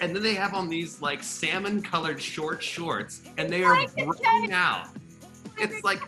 And 0.00 0.14
then 0.14 0.22
they 0.22 0.34
have 0.34 0.54
on 0.54 0.68
these 0.68 1.00
like 1.02 1.22
salmon 1.22 1.82
colored 1.82 2.20
short 2.20 2.62
shorts 2.62 3.22
and 3.36 3.50
they 3.50 3.64
are 3.64 3.86
breaking 3.96 4.52
out. 4.52 4.88
It's 5.58 5.82
like 5.82 6.00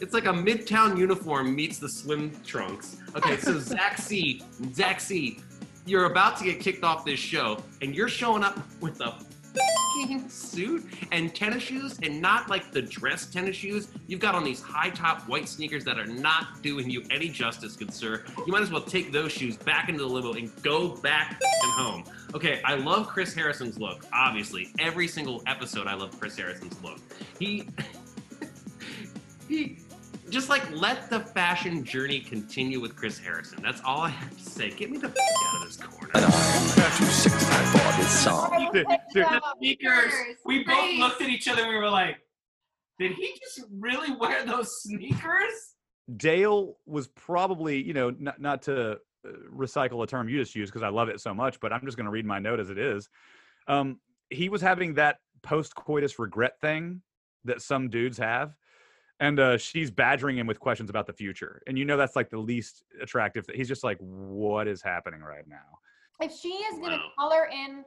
it's 0.00 0.14
like 0.14 0.26
a 0.26 0.32
midtown 0.32 0.96
uniform 0.96 1.54
meets 1.54 1.78
the 1.78 1.88
swim 1.88 2.32
trunks. 2.46 2.98
Okay, 3.16 3.36
so 3.36 3.58
Zach 3.58 3.98
C, 3.98 4.42
Zach 4.72 5.00
C, 5.00 5.40
you're 5.86 6.04
about 6.04 6.36
to 6.38 6.44
get 6.44 6.60
kicked 6.60 6.84
off 6.84 7.04
this 7.04 7.18
show, 7.18 7.58
and 7.82 7.94
you're 7.94 8.08
showing 8.08 8.44
up 8.44 8.58
with 8.80 9.00
a 9.00 9.14
suit 10.28 10.84
and 11.12 11.34
tennis 11.34 11.62
shoes, 11.62 11.98
and 12.02 12.20
not 12.20 12.48
like 12.48 12.72
the 12.72 12.82
dress 12.82 13.26
tennis 13.26 13.56
shoes. 13.56 13.88
You've 14.06 14.20
got 14.20 14.34
on 14.34 14.44
these 14.44 14.60
high 14.60 14.90
top 14.90 15.22
white 15.28 15.48
sneakers 15.48 15.84
that 15.84 15.98
are 15.98 16.06
not 16.06 16.62
doing 16.62 16.90
you 16.90 17.02
any 17.10 17.28
justice, 17.28 17.76
good 17.76 17.92
sir. 17.92 18.24
You 18.46 18.52
might 18.52 18.62
as 18.62 18.70
well 18.70 18.82
take 18.82 19.12
those 19.12 19.32
shoes 19.32 19.56
back 19.56 19.88
into 19.88 20.00
the 20.00 20.08
limo 20.08 20.32
and 20.34 20.50
go 20.62 20.96
back 20.96 21.40
and 21.62 21.72
home. 21.72 22.04
Okay, 22.34 22.60
I 22.64 22.74
love 22.74 23.08
Chris 23.08 23.34
Harrison's 23.34 23.78
look. 23.78 24.04
Obviously, 24.12 24.72
every 24.78 25.08
single 25.08 25.42
episode, 25.46 25.86
I 25.86 25.94
love 25.94 26.18
Chris 26.18 26.36
Harrison's 26.36 26.82
look. 26.82 26.98
He 27.38 27.68
he 29.48 29.78
just 30.30 30.48
like 30.48 30.70
let 30.70 31.10
the 31.10 31.20
fashion 31.20 31.84
journey 31.84 32.20
continue 32.20 32.80
with 32.80 32.96
Chris 32.96 33.18
Harrison. 33.18 33.60
That's 33.62 33.80
all 33.84 34.00
I 34.02 34.10
have 34.10 34.36
to 34.36 34.42
say. 34.42 34.70
Get 34.70 34.90
me 34.90 34.98
the 34.98 35.08
fuck 35.08 35.18
out 35.18 35.62
of 35.62 35.66
this 35.66 35.76
corner. 35.76 36.12
Too 36.96 37.04
sick 37.04 37.32
for 37.32 37.96
this 37.96 38.20
song. 38.24 38.50
I 38.52 38.58
will 38.58 38.72
Dude, 38.72 38.86
take 38.88 39.00
dude. 39.12 39.24
them. 39.24 39.40
Sneakers. 39.58 40.12
We 40.44 40.64
both 40.64 40.94
looked 40.98 41.22
at 41.22 41.28
each 41.28 41.48
other 41.48 41.62
and 41.62 41.70
we 41.70 41.76
were 41.76 41.90
like, 41.90 42.16
did 42.98 43.12
he 43.12 43.38
just 43.40 43.66
really 43.70 44.14
wear 44.16 44.44
those 44.44 44.82
sneakers? 44.82 45.74
Dale 46.16 46.76
was 46.86 47.08
probably, 47.08 47.82
you 47.82 47.92
know, 47.94 48.10
not, 48.18 48.40
not 48.40 48.62
to 48.62 48.92
uh, 48.92 48.96
recycle 49.54 50.02
a 50.02 50.06
term 50.06 50.28
you 50.28 50.38
just 50.38 50.56
used 50.56 50.72
because 50.72 50.82
I 50.82 50.88
love 50.88 51.08
it 51.08 51.20
so 51.20 51.34
much, 51.34 51.60
but 51.60 51.72
I'm 51.72 51.84
just 51.84 51.96
going 51.96 52.06
to 52.06 52.10
read 52.10 52.24
my 52.26 52.38
note 52.38 52.60
as 52.60 52.70
it 52.70 52.78
is. 52.78 53.08
Um, 53.68 54.00
he 54.30 54.48
was 54.48 54.60
having 54.60 54.94
that 54.94 55.18
post 55.42 55.74
coitus 55.74 56.18
regret 56.18 56.60
thing 56.60 57.02
that 57.44 57.62
some 57.62 57.88
dudes 57.88 58.18
have. 58.18 58.54
And 59.20 59.40
uh, 59.40 59.58
she's 59.58 59.90
badgering 59.90 60.38
him 60.38 60.46
with 60.46 60.60
questions 60.60 60.90
about 60.90 61.06
the 61.06 61.12
future. 61.12 61.62
And 61.66 61.76
you 61.78 61.84
know, 61.84 61.96
that's 61.96 62.14
like 62.16 62.30
the 62.30 62.38
least 62.38 62.84
attractive. 63.02 63.46
Th- 63.46 63.56
He's 63.56 63.68
just 63.68 63.82
like, 63.82 63.98
what 64.00 64.68
is 64.68 64.80
happening 64.80 65.20
right 65.20 65.46
now? 65.48 65.78
If 66.20 66.32
she 66.32 66.48
is 66.48 66.78
going 66.78 66.92
to 66.92 66.96
Wow. 66.98 67.10
color 67.18 67.48
in 67.52 67.84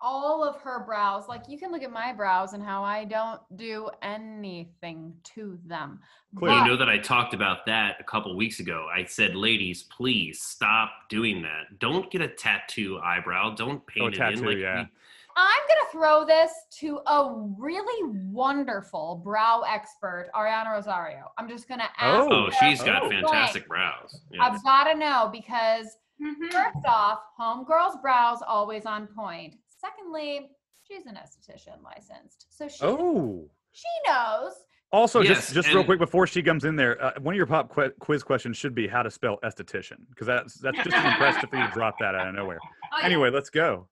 all 0.00 0.42
of 0.44 0.56
her 0.62 0.84
brows, 0.84 1.28
like 1.28 1.42
you 1.48 1.58
can 1.58 1.70
look 1.70 1.82
at 1.82 1.90
my 1.90 2.12
brows 2.12 2.52
and 2.54 2.62
how 2.62 2.82
I 2.82 3.04
don't 3.04 3.40
do 3.56 3.88
anything 4.02 5.14
to 5.34 5.58
them. 5.66 6.00
Clearly. 6.36 6.58
You 6.58 6.64
know 6.64 6.76
that 6.76 6.88
I 6.88 6.98
talked 6.98 7.32
about 7.34 7.64
that 7.66 7.96
a 8.00 8.04
couple 8.04 8.34
weeks 8.36 8.60
ago. 8.60 8.86
I 8.94 9.04
said, 9.04 9.34
ladies, 9.34 9.82
please 9.84 10.40
stop 10.42 10.90
doing 11.08 11.42
that. 11.42 11.78
Don't 11.78 12.10
get 12.10 12.20
a 12.22 12.28
tattoo 12.28 12.98
eyebrow. 13.02 13.54
Don't 13.54 13.86
paint 13.86 14.14
it 14.14 14.20
in 14.38 14.44
like 14.44 14.58
yeah. 14.58 14.82
we- 14.82 14.88
I'm 15.36 15.60
going 15.68 15.80
to 15.84 15.92
throw 15.92 16.24
this 16.24 16.52
to 16.80 16.98
a 17.06 17.34
really 17.58 18.10
wonderful 18.30 19.20
brow 19.24 19.62
expert, 19.68 20.30
Ariana 20.34 20.72
Rosario. 20.72 21.24
I'm 21.38 21.48
just 21.48 21.66
going 21.68 21.80
to 21.80 21.88
ask. 21.98 22.28
Oh, 22.30 22.50
she's 22.60 22.82
got 22.82 23.10
fantastic 23.10 23.66
brows. 23.66 24.20
Yeah. 24.30 24.44
I've 24.44 24.62
got 24.64 24.84
to 24.92 24.98
know 24.98 25.28
because 25.32 25.86
Mm-hmm. 26.22 26.44
First 26.52 26.86
off, 26.86 27.18
homegirl's 27.40 27.96
brows 28.00 28.38
always 28.46 28.86
on 28.86 29.08
point. 29.08 29.56
Secondly, 29.80 30.48
she's 30.86 31.06
an 31.06 31.16
esthetician 31.16 31.82
licensed, 31.82 32.46
so 32.50 32.68
she 32.68 32.78
Oh. 32.84 33.50
she 33.72 33.88
knows. 34.06 34.52
Also, 34.92 35.22
Yes, 35.22 35.28
just 35.52 35.54
just 35.54 35.68
real 35.74 35.82
quick 35.82 35.98
before 35.98 36.28
she 36.28 36.40
comes 36.40 36.64
in 36.64 36.76
there, 36.76 37.02
uh, 37.04 37.12
one 37.20 37.34
of 37.34 37.36
your 37.36 37.46
pop 37.46 37.68
qu- 37.68 37.90
quiz 37.98 38.22
questions 38.22 38.56
should 38.56 38.76
be 38.76 38.86
how 38.86 39.02
to 39.02 39.10
spell 39.10 39.38
esthetician 39.42 39.96
because 40.10 40.28
that's 40.28 40.54
that's 40.60 40.76
just 40.84 40.96
an 40.96 41.04
impressive 41.04 41.50
for 41.50 41.56
you 41.56 41.66
to 41.66 41.72
drop 41.72 41.96
that 41.98 42.14
out 42.14 42.28
of 42.28 42.34
nowhere. 42.36 42.60
Oh, 42.96 43.04
Anyway, 43.04 43.30
let's 43.30 43.50
go. 43.50 43.88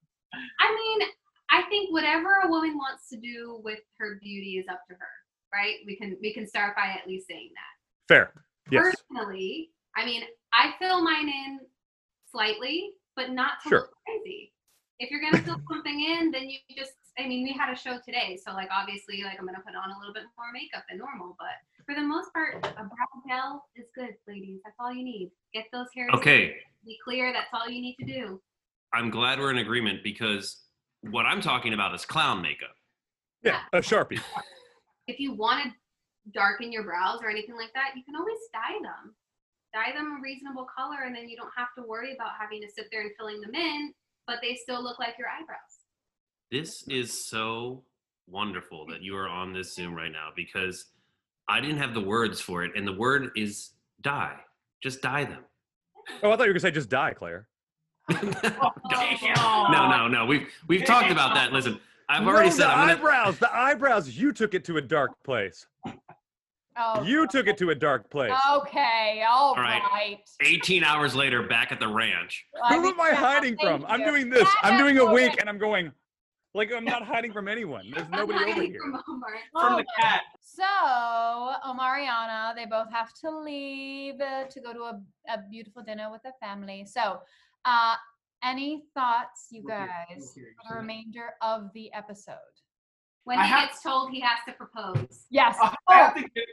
Whatever 1.93 2.41
a 2.45 2.49
woman 2.49 2.77
wants 2.77 3.09
to 3.11 3.17
do 3.17 3.61
with 3.63 3.81
her 3.99 4.19
beauty 4.23 4.59
is 4.59 4.67
up 4.69 4.81
to 4.89 4.95
her, 4.95 5.09
right? 5.53 5.77
We 5.87 5.97
can 5.97 6.17
we 6.21 6.33
can 6.33 6.47
start 6.47 6.75
by 6.75 6.87
at 6.87 7.07
least 7.07 7.29
saying 7.29 7.51
that. 7.55 8.13
Fair. 8.15 8.33
Yes. 8.71 8.95
Personally, 9.11 9.71
I 9.97 10.05
mean, 10.07 10.23
I 10.53 10.75
fill 10.79 11.03
mine 11.03 11.29
in 11.29 11.61
slightly, 12.31 12.93
but 13.15 13.31
not 13.31 13.63
to 13.63 13.69
Sure. 13.69 13.81
look 13.81 13.95
crazy. 14.07 14.53
If 14.99 15.11
you're 15.11 15.21
gonna 15.21 15.43
fill 15.43 15.61
something 15.69 16.01
in, 16.01 16.31
then 16.31 16.49
you 16.49 16.59
just 16.77 16.93
I 17.19 17.29
mean, 17.29 17.45
we 17.45 17.53
had 17.53 17.71
a 17.71 17.77
show 17.77 17.99
today, 18.03 18.39
so 18.43 18.53
like 18.53 18.71
obviously 18.73 19.23
like 19.23 19.39
I'm 19.39 19.45
gonna 19.45 19.61
put 19.61 19.77
on 19.77 19.91
a 19.91 19.99
little 19.99 20.15
bit 20.15 20.25
more 20.39 20.51
makeup 20.53 20.85
than 20.89 20.99
normal, 20.99 21.37
but 21.39 21.85
for 21.85 21.95
the 21.95 22.07
most 22.07 22.33
part, 22.33 22.65
a 22.65 22.85
brow 22.85 23.23
gel 23.29 23.65
is 23.77 23.87
good, 23.95 24.15
ladies. 24.27 24.61
That's 24.65 24.77
all 24.81 24.93
you 24.93 25.05
need. 25.05 25.31
Get 25.53 25.67
those 25.73 25.89
hairs 25.95 26.11
Okay, 26.15 26.57
be 26.87 26.99
clear, 27.05 27.33
that's 27.33 27.51
all 27.53 27.69
you 27.69 27.83
need 27.83 27.97
to 28.01 28.07
do. 28.07 28.41
I'm 28.95 29.11
glad 29.11 29.39
we're 29.39 29.51
in 29.51 29.59
agreement 29.59 30.03
because 30.03 30.63
what 31.11 31.27
I'm 31.27 31.41
talking 31.41 31.75
about 31.75 31.95
is 31.95 32.05
clown 32.05 32.43
makeup. 32.43 32.75
Yeah. 33.43 33.61
A 33.73 33.79
sharpie. 33.79 34.21
if 35.09 35.19
you 35.19 35.35
want 35.35 35.65
to 35.65 35.71
darken 36.33 36.71
your 36.71 36.85
brows 36.85 37.21
or 37.23 37.29
anything 37.29 37.57
like 37.57 37.73
that, 37.75 37.91
you 37.97 38.03
can 38.05 38.15
always 38.17 38.39
dye 38.53 38.79
them. 38.83 39.15
Dye 39.75 39.93
them 39.97 40.19
a 40.19 40.23
reasonable 40.23 40.67
color, 40.77 41.05
and 41.07 41.17
then 41.17 41.29
you 41.29 41.37
don't 41.37 41.51
have 41.57 41.69
to 41.79 41.83
worry 41.83 42.15
about 42.15 42.33
having 42.39 42.61
to 42.61 42.69
sit 42.71 42.87
there 42.93 43.01
and 43.03 43.11
filling 43.19 43.41
them 43.41 43.55
in, 43.55 43.93
but 44.27 44.37
they 44.43 44.55
still 44.55 44.83
look 44.83 44.99
like 44.99 45.15
your 45.19 45.29
eyebrows. 45.29 45.59
This 46.51 46.87
is 46.89 47.27
so 47.27 47.83
wonderful 48.29 48.87
that 48.87 49.03
you 49.03 49.17
are 49.17 49.29
on 49.29 49.53
this 49.53 49.75
Zoom 49.75 49.95
right 49.95 50.13
now 50.13 50.29
because 50.37 50.87
I 51.49 51.61
didn't 51.61 51.79
have 51.79 51.95
the 51.95 52.03
words 52.03 52.41
for 52.41 52.65
it, 52.65 52.73
and 52.77 52.87
the 52.87 52.93
word 52.93 53.31
is 53.35 53.71
dye. 54.03 54.37
Just 54.83 55.01
dye 55.01 55.25
them. 55.25 55.45
Oh, 56.23 56.31
I 56.31 56.37
thought 56.37 56.43
you 56.45 56.49
were 56.49 56.53
gonna 56.53 56.61
say 56.61 56.71
just 56.71 56.91
die, 56.91 57.15
Clare. 57.15 57.49
No, 59.71 59.89
no, 59.89 60.09
no. 60.09 60.27
We've 60.33 60.49
we've 60.69 60.85
talked 60.85 61.11
about 61.11 61.35
that. 61.35 61.53
Listen, 61.53 61.79
I've 62.09 62.27
already 62.27 62.49
No, 62.51 62.55
said 62.57 62.67
the 62.67 62.71
I'm 62.73 62.89
gonna. 62.89 62.93
eyebrows. 62.99 63.39
The 63.39 63.55
eyebrows. 63.55 64.11
You 64.17 64.33
took 64.33 64.55
it 64.55 64.65
to 64.67 64.77
a 64.77 64.81
dark 64.83 65.11
place. 65.25 65.67
Oh, 66.77 67.03
You 67.03 67.27
took 67.27 67.47
it 67.49 67.59
to 67.59 67.69
a 67.71 67.75
dark 67.75 68.09
place. 68.11 68.33
Okay, 68.57 69.23
all 69.29 69.55
right. 69.57 69.83
right. 69.93 70.21
18 70.41 70.83
hours 70.83 71.15
later, 71.15 71.43
back 71.43 71.71
at 71.71 71.79
the 71.79 71.87
ranch. 71.89 72.47
I 72.65 72.77
Who 72.77 72.89
am 72.89 72.99
I 73.01 73.11
hiding 73.11 73.57
thank 73.59 73.83
from? 73.83 73.85
I'm 73.91 74.03
doing 74.05 74.31
this. 74.31 74.43
Yeah, 74.43 74.71
I'm 74.71 74.79
doing 74.79 74.97
a 74.97 75.03
that's 75.03 75.13
wink, 75.13 75.37
and 75.39 75.49
I'm 75.51 75.59
going. 75.59 75.93
Like 76.55 76.71
I'm 76.71 76.85
not 76.85 77.03
hiding 77.03 77.33
from 77.33 77.49
anyone. 77.49 77.91
There's 77.95 78.05
I'm 78.13 78.27
nobody 78.27 78.53
over 78.53 78.63
here. 78.63 78.79
from 78.83 79.03
Omar. 79.09 79.31
From 79.59 79.77
the 79.79 79.87
cat. 79.99 80.21
So, 80.43 80.63
Omariana, 81.67 82.55
they 82.55 82.67
both 82.67 82.91
have 82.93 83.15
to 83.23 83.31
leave 83.31 84.21
uh, 84.21 84.45
to 84.45 84.61
go 84.61 84.75
to 84.75 84.81
a, 84.81 85.01
a 85.33 85.39
beautiful 85.51 85.83
dinner 85.83 86.11
with 86.11 86.23
their 86.23 86.35
family. 86.43 86.85
So, 86.85 87.21
uh, 87.65 87.95
any 88.45 88.85
thoughts, 88.95 89.49
you 89.51 89.63
Look 89.63 89.73
here, 89.73 89.87
guys, 89.87 90.19
look 90.27 90.35
here, 90.35 90.55
for 90.67 90.75
the 90.75 90.81
remainder 90.81 91.31
of 91.43 91.71
the 91.75 91.93
episode? 91.93 92.35
When 93.25 93.39
I 93.39 93.45
he 93.45 93.51
have- 93.51 93.69
gets 93.69 93.83
told 93.83 94.11
he 94.11 94.21
has 94.21 94.39
to 94.47 94.53
propose. 94.55 95.27
Yes. 95.31 95.57
I 95.61 95.75
have 95.95 96.15
to 96.17 96.23
give, 96.23 96.45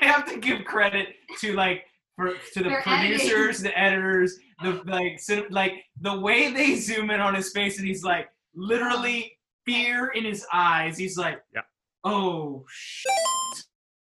I 0.00 0.04
have 0.06 0.24
to 0.26 0.38
give 0.38 0.64
credit 0.64 1.08
to 1.40 1.52
like 1.52 1.84
for 2.16 2.32
to 2.54 2.62
the 2.62 2.68
Their 2.70 2.80
producers, 2.82 3.60
the 3.60 3.76
editors, 3.78 4.38
the 4.62 4.80
like 4.86 5.18
cin- 5.20 5.46
like 5.50 5.72
the 6.00 6.18
way 6.18 6.50
they 6.52 6.76
zoom 6.76 7.10
in 7.10 7.20
on 7.20 7.34
his 7.34 7.52
face 7.52 7.78
and 7.78 7.86
he's 7.86 8.04
like 8.04 8.28
literally 8.54 9.36
fear 9.66 10.08
in 10.08 10.24
his 10.24 10.46
eyes. 10.52 10.96
He's 10.96 11.18
like, 11.18 11.42
Yeah. 11.54 11.60
oh 12.04 12.64
shit. 12.70 13.12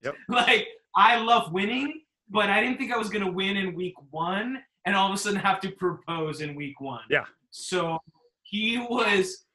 Yep. 0.04 0.16
Like 0.30 0.68
I 0.96 1.18
love 1.18 1.52
winning, 1.54 2.02
but 2.30 2.50
I 2.50 2.60
didn't 2.62 2.78
think 2.78 2.92
I 2.92 2.98
was 2.98 3.10
gonna 3.10 3.32
win 3.32 3.58
in 3.58 3.74
week 3.74 3.96
one 4.12 4.62
and 4.86 4.96
all 4.96 5.08
of 5.10 5.14
a 5.14 5.18
sudden 5.18 5.40
have 5.40 5.60
to 5.62 5.72
propose 5.72 6.42
in 6.42 6.56
week 6.56 6.80
one. 6.82 7.02
Yeah. 7.10 7.26
So 7.52 8.00
he 8.44 8.78
was 8.78 9.46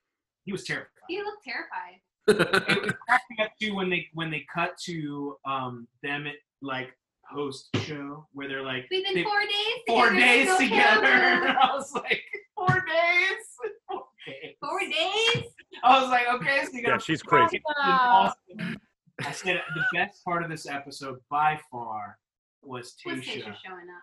he 0.45 0.53
was 0.53 0.65
terrified. 0.65 0.89
He 1.09 1.19
looked 1.23 1.45
terrified. 1.45 2.01
it 2.29 2.83
was 2.83 2.93
cracking 3.07 3.37
up 3.41 3.51
too 3.61 3.75
when 3.75 3.89
they 3.91 4.07
when 4.15 4.31
they 4.31 4.45
cut 4.53 4.77
to 4.85 5.37
um 5.45 5.87
them 6.03 6.27
at 6.27 6.35
like 6.63 6.97
post 7.33 7.69
show 7.83 8.27
where 8.33 8.49
they're 8.49 8.63
like 8.65 8.87
We've 8.91 9.05
been 9.05 9.15
they- 9.15 9.23
four 9.25 9.41
days 9.41 9.79
four 9.87 10.09
together, 10.11 10.21
days 10.27 10.47
no 10.49 10.59
together. 10.59 11.07
I 11.63 11.71
was 11.75 11.93
like 11.95 12.23
four 12.57 12.69
days. 12.69 13.47
Four 13.89 14.05
days. 14.27 14.55
Four 14.61 14.81
days. 14.81 15.45
I 15.85 16.01
was 16.01 16.11
like, 16.11 16.27
okay, 16.35 16.65
so 16.65 16.71
you 16.73 16.81
Yeah, 16.83 16.89
gotta 16.91 17.05
she's 17.05 17.23
crazy. 17.23 17.63
Awesome. 17.79 18.77
I 19.25 19.33
said 19.33 19.61
the 19.75 19.85
best 19.95 20.25
part 20.25 20.43
of 20.43 20.51
this 20.51 20.67
episode 20.69 21.19
by 21.31 21.59
far 21.71 22.19
was 22.63 22.95
Was 23.05 23.15
Tayshia. 23.19 23.25
Tayshia 23.45 23.57
showing 23.65 23.87
up? 23.89 24.03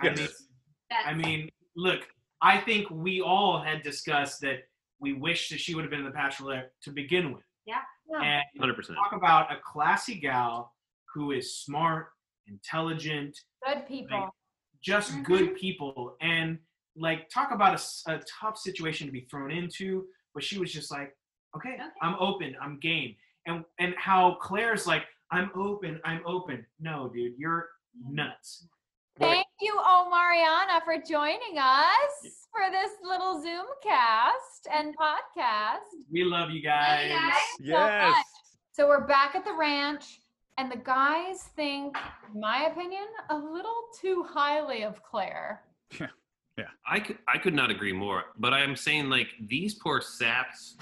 I 0.00 0.10
mean, 0.14 0.28
I 1.06 1.14
mean, 1.14 1.50
look, 1.76 2.00
I 2.42 2.58
think 2.58 2.88
we 2.90 3.20
all 3.20 3.60
had 3.62 3.82
discussed 3.82 4.40
that 4.42 4.60
we 5.00 5.12
wish 5.12 5.48
that 5.50 5.60
she 5.60 5.74
would 5.74 5.82
have 5.84 5.90
been 5.90 6.00
in 6.00 6.06
the 6.06 6.12
Bachelorette 6.12 6.68
to 6.82 6.90
begin 6.90 7.32
with. 7.32 7.44
Yeah. 7.66 7.82
And 8.22 8.44
100%. 8.60 8.94
talk 8.94 9.12
about 9.12 9.50
a 9.52 9.56
classy 9.64 10.14
gal 10.20 10.72
who 11.12 11.32
is 11.32 11.58
smart, 11.58 12.08
intelligent, 12.46 13.36
Good 13.66 13.86
people. 13.88 14.34
just 14.80 15.12
Mhm. 15.12 15.24
good 15.24 15.56
people, 15.56 16.16
and 16.20 16.58
like 16.94 17.28
talk 17.28 17.50
about 17.50 17.74
a 18.06 18.22
tough 18.40 18.56
situation 18.56 19.06
to 19.06 19.12
be 19.12 19.22
thrown 19.22 19.50
into. 19.50 20.06
But 20.34 20.44
she 20.44 20.58
was 20.58 20.72
just 20.72 20.90
like, 20.90 21.16
okay, 21.56 21.74
Okay. 21.74 21.88
I'm 22.02 22.14
open, 22.20 22.56
I'm 22.60 22.78
game, 22.78 23.16
and 23.46 23.64
and 23.78 23.94
how 23.96 24.34
Clare's 24.36 24.86
like, 24.86 25.04
I'm 25.32 25.50
open, 25.54 26.00
I'm 26.04 26.22
open. 26.26 26.64
No, 26.78 27.08
dude, 27.08 27.34
you're 27.38 27.70
nuts. 27.98 28.68
Thank 29.58 29.72
you, 29.72 29.80
Omariana, 29.80 30.84
for 30.84 31.02
joining 31.02 31.58
us 31.58 32.46
for 32.52 32.70
this 32.70 32.90
little 33.02 33.40
Zoom 33.40 33.64
cast 33.82 34.68
and 34.70 34.94
podcast. 34.96 35.78
We 36.10 36.24
love 36.24 36.30
you 36.30 36.32
Love 36.40 36.50
you 36.50 36.62
guys. 36.62 37.10
guys. 37.10 37.32
so 37.58 37.64
Yes. 37.64 38.24
So 38.72 38.86
we're 38.86 39.06
back 39.06 39.34
at 39.34 39.46
the 39.46 39.54
ranch, 39.54 40.20
and 40.58 40.70
the 40.70 40.76
guys 40.76 41.44
think, 41.56 41.96
in 42.34 42.38
my 42.40 42.66
opinion, 42.70 43.06
a 43.30 43.36
little 43.36 43.84
too 43.98 44.26
highly 44.28 44.82
of 44.84 45.02
Clare. 45.02 45.62
Yeah. 46.00 46.08
Yeah. 46.58 46.64
I 46.86 47.00
could, 47.00 47.18
I 47.28 47.38
could 47.38 47.54
not 47.54 47.70
agree 47.70 47.92
more. 47.92 48.24
But 48.38 48.52
I'm 48.52 48.76
saying, 48.76 49.08
like, 49.08 49.28
these 49.46 49.74
poor 49.74 50.00
saps 50.02 50.76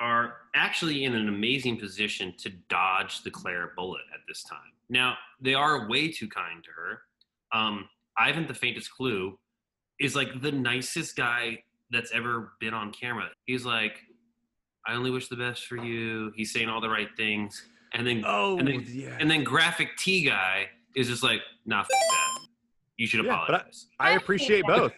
are 0.00 0.34
actually 0.56 1.04
in 1.04 1.14
an 1.14 1.28
amazing 1.28 1.78
position 1.78 2.34
to 2.38 2.50
dodge 2.68 3.22
the 3.22 3.30
Clare 3.30 3.72
bullet 3.76 4.02
at 4.12 4.20
this 4.26 4.42
time. 4.44 4.72
Now, 4.88 5.16
they 5.40 5.54
are 5.54 5.88
way 5.88 6.10
too 6.10 6.28
kind 6.28 6.62
to 6.64 6.70
her. 6.70 7.02
Um, 7.54 7.88
I 8.18 8.26
haven't 8.26 8.48
the 8.48 8.54
faintest 8.54 8.90
clue. 8.90 9.38
Is 10.00 10.16
like 10.16 10.42
the 10.42 10.50
nicest 10.52 11.14
guy 11.16 11.62
that's 11.90 12.10
ever 12.12 12.52
been 12.60 12.74
on 12.74 12.92
camera. 12.92 13.28
He's 13.46 13.64
like, 13.64 13.96
I 14.86 14.94
only 14.94 15.10
wish 15.12 15.28
the 15.28 15.36
best 15.36 15.66
for 15.66 15.76
you. 15.76 16.32
He's 16.34 16.52
saying 16.52 16.68
all 16.68 16.80
the 16.80 16.88
right 16.88 17.08
things. 17.16 17.64
And 17.92 18.04
then 18.04 18.24
Oh, 18.26 18.58
and 18.58 18.66
then, 18.66 18.84
yeah. 18.88 19.16
and 19.20 19.30
then 19.30 19.44
graphic 19.44 19.96
T 19.96 20.24
guy 20.24 20.66
is 20.96 21.06
just 21.08 21.22
like, 21.22 21.40
nah, 21.64 21.80
f- 21.82 21.88
that. 21.88 22.48
You 22.96 23.06
should 23.06 23.24
Yeah, 23.24 23.44
but 23.46 23.54
I- 23.54 23.56
apologize 23.58 23.86
I 24.00 24.10
appreciate 24.12 24.64
both. 24.66 24.92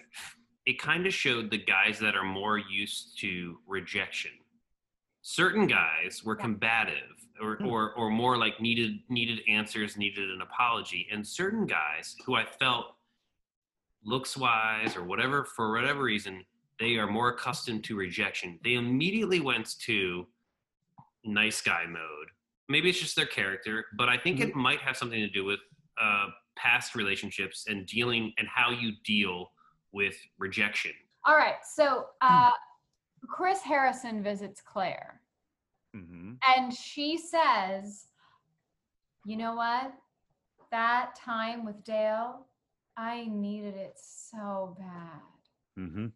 it 0.64 0.78
kind 0.80 1.06
of 1.06 1.12
showed 1.12 1.50
the 1.50 1.58
guys 1.58 1.98
that 1.98 2.16
are 2.16 2.24
more 2.24 2.56
used 2.58 3.18
to 3.20 3.58
rejection. 3.66 4.32
Certain 5.20 5.66
guys 5.66 6.22
were 6.24 6.36
combative 6.36 7.16
or, 7.40 7.56
Hmm. 7.56 7.66
or, 7.66 7.92
or 7.94 8.10
more 8.10 8.36
like 8.36 8.60
needed 8.60 9.00
needed 9.08 9.40
answers, 9.48 9.96
needed 9.96 10.30
an 10.30 10.40
apology, 10.42 11.08
and 11.10 11.26
certain 11.26 11.66
guys 11.66 12.16
who 12.24 12.34
I 12.34 12.44
felt 12.44 12.94
looks 14.04 14.36
wise 14.36 14.96
or 14.96 15.04
whatever 15.04 15.44
for 15.44 15.72
whatever 15.72 16.02
reason 16.02 16.44
they 16.78 16.96
are 16.96 17.06
more 17.06 17.30
accustomed 17.30 17.82
to 17.84 17.96
rejection. 17.96 18.58
They 18.62 18.74
immediately 18.74 19.40
went 19.40 19.78
to 19.80 20.26
nice 21.24 21.60
guy 21.60 21.86
mode. 21.86 22.28
Maybe 22.68 22.90
it's 22.90 23.00
just 23.00 23.16
their 23.16 23.26
character, 23.26 23.86
but 23.96 24.08
I 24.08 24.16
think 24.18 24.40
it 24.40 24.54
might 24.54 24.80
have 24.80 24.96
something 24.96 25.18
to 25.20 25.28
do 25.30 25.44
with 25.44 25.60
uh, 26.00 26.26
past 26.56 26.94
relationships 26.94 27.64
and 27.68 27.86
dealing 27.86 28.32
and 28.38 28.46
how 28.46 28.70
you 28.70 28.92
deal 29.04 29.50
with 29.92 30.16
rejection. 30.38 30.92
All 31.24 31.36
right, 31.36 31.56
so 31.74 32.06
uh, 32.20 32.50
Chris 33.28 33.60
Harrison 33.62 34.22
visits 34.22 34.60
Clare, 34.60 35.20
hmm 35.96 36.32
and 36.46 36.72
she 36.72 37.18
says, 37.18 38.06
You 39.24 39.36
know 39.36 39.54
what? 39.54 39.92
That 40.70 41.16
time 41.16 41.64
with 41.64 41.84
Dale, 41.84 42.46
I 42.96 43.26
needed 43.30 43.76
it 43.76 43.94
so 43.96 44.76
bad. 44.78 45.20
Mm-hmm. 45.78 46.06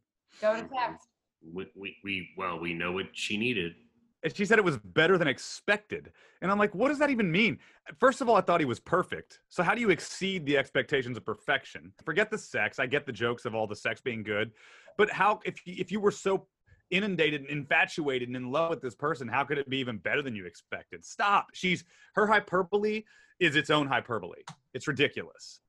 Go 0.41 0.55
to 0.55 0.69
text. 0.69 1.09
We, 1.43 1.67
we, 1.75 1.97
we 2.05 2.29
well, 2.37 2.59
we 2.59 2.75
know 2.75 2.93
what 2.93 3.07
she 3.13 3.37
needed. 3.37 3.75
And 4.23 4.37
she 4.37 4.45
said 4.45 4.59
it 4.59 4.65
was 4.65 4.77
better 4.77 5.17
than 5.17 5.29
expected. 5.29 6.13
And 6.43 6.51
I'm 6.51 6.59
like, 6.59 6.75
what 6.75 6.89
does 6.89 6.99
that 6.99 7.09
even 7.09 7.33
mean? 7.33 7.59
First 7.99 8.21
of 8.21 8.29
all, 8.29 8.37
I 8.37 8.43
thought 8.43 8.61
he 8.61 8.67
was 8.67 8.79
perfect. 8.79 9.41
So 9.49 9.63
how 9.63 9.75
do 9.75 9.81
you 9.81 9.89
exceed 9.89 10.45
the 10.45 10.59
expectations 10.59 11.17
of 11.17 11.25
perfection? 11.25 11.93
Forget 12.05 12.31
the 12.31 12.37
sex. 12.37 12.79
I 12.79 12.85
get 12.85 13.07
the 13.07 13.13
jokes 13.13 13.47
of 13.47 13.55
all 13.55 13.67
the 13.67 13.77
sex 13.77 14.03
being 14.03 14.23
good, 14.23 14.53
but 14.99 15.11
how 15.11 15.41
if 15.47 15.67
you, 15.67 15.75
if 15.79 15.91
you 15.91 16.01
were 16.01 16.11
so 16.11 16.47
inundated 16.91 17.43
and 17.43 17.51
infatuated 17.51 18.29
and 18.29 18.37
in 18.37 18.51
love 18.51 18.71
with 18.71 18.81
this 18.81 18.95
person, 18.95 19.29
how 19.29 19.45
could 19.45 19.59
it 19.59 19.69
be 19.69 19.79
even 19.79 19.99
better 19.99 20.23
than 20.23 20.35
you 20.35 20.47
expected? 20.47 21.05
Stop. 21.05 21.49
She's 21.53 21.85
her 22.15 22.27
hyperbole 22.27 23.05
is 23.39 23.57
its 23.57 23.71
own 23.71 23.87
hyperbole. 23.87 24.43
It's 24.75 24.87
ridiculous. 24.87 25.61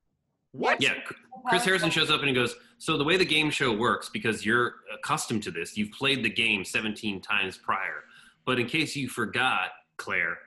What? 0.53 0.81
Yeah, 0.81 0.95
Chris 1.47 1.63
Harrison 1.63 1.89
shows 1.89 2.11
up 2.11 2.19
and 2.19 2.27
he 2.27 2.35
goes, 2.35 2.55
"So 2.77 2.97
the 2.97 3.05
way 3.05 3.15
the 3.15 3.23
game 3.23 3.49
show 3.49 3.73
works, 3.73 4.09
because 4.09 4.45
you're 4.45 4.75
accustomed 4.93 5.43
to 5.43 5.51
this, 5.51 5.77
you've 5.77 5.91
played 5.91 6.25
the 6.25 6.29
game 6.29 6.65
17 6.65 7.21
times 7.21 7.57
prior. 7.57 8.03
But 8.45 8.59
in 8.59 8.65
case 8.67 8.95
you 8.95 9.07
forgot, 9.07 9.69
Clare, 9.97 10.37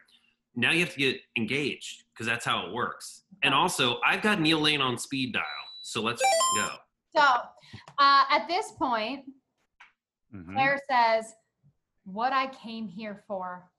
now 0.57 0.73
you 0.73 0.81
have 0.81 0.93
to 0.93 0.99
get 0.99 1.21
engaged 1.39 2.05
because 2.13 2.27
that's 2.27 2.45
how 2.45 2.67
it 2.67 2.73
works. 2.73 3.23
And 3.43 3.55
also, 3.55 3.99
I've 4.05 4.21
got 4.21 4.41
Neil 4.41 4.61
Lane 4.61 4.83
on 4.83 4.99
speed 4.99 5.33
dial, 5.33 5.45
so 5.83 6.03
let's 6.03 6.23
go. 6.57 6.69
So 7.17 7.23
uh, 7.99 8.25
at 8.31 8.47
this 8.49 8.73
point, 8.73 9.25
Mhm. 10.35 10.53
Clare 10.53 10.81
says, 10.91 11.35
What 12.05 12.33
I 12.33 12.49
came 12.49 12.87
here 12.89 13.23
for, 13.27 13.71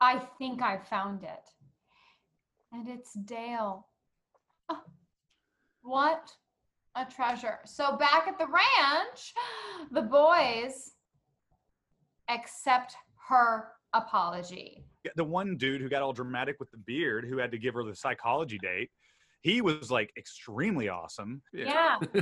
I 0.00 0.18
think 0.38 0.62
I 0.62 0.78
found 0.78 1.24
it. 1.24 1.48
And 2.72 2.88
it's 2.88 3.12
Dale. 3.14 3.88
Oh, 4.68 4.82
what 5.82 6.30
a 6.94 7.04
treasure. 7.04 7.58
So 7.64 7.96
back 7.96 8.28
at 8.28 8.38
the 8.38 8.46
ranch, 8.46 9.34
the 9.90 10.02
boys 10.02 10.92
accept 12.28 12.94
her 13.28 13.72
apology. 13.92 14.84
the 15.16 15.24
one 15.24 15.56
dude 15.56 15.80
who 15.80 15.88
got 15.88 16.00
all 16.02 16.12
dramatic 16.12 16.60
with 16.60 16.70
the 16.70 16.76
beard 16.78 17.24
who 17.28 17.36
had 17.36 17.50
to 17.50 17.58
give 17.58 17.74
her 17.74 17.82
the 17.82 17.94
psychology 17.94 18.58
date 18.58 18.90
he 19.42 19.60
was 19.60 19.90
like 19.90 20.12
extremely 20.16 20.88
awesome 20.88 21.42
Yeah. 21.52 21.98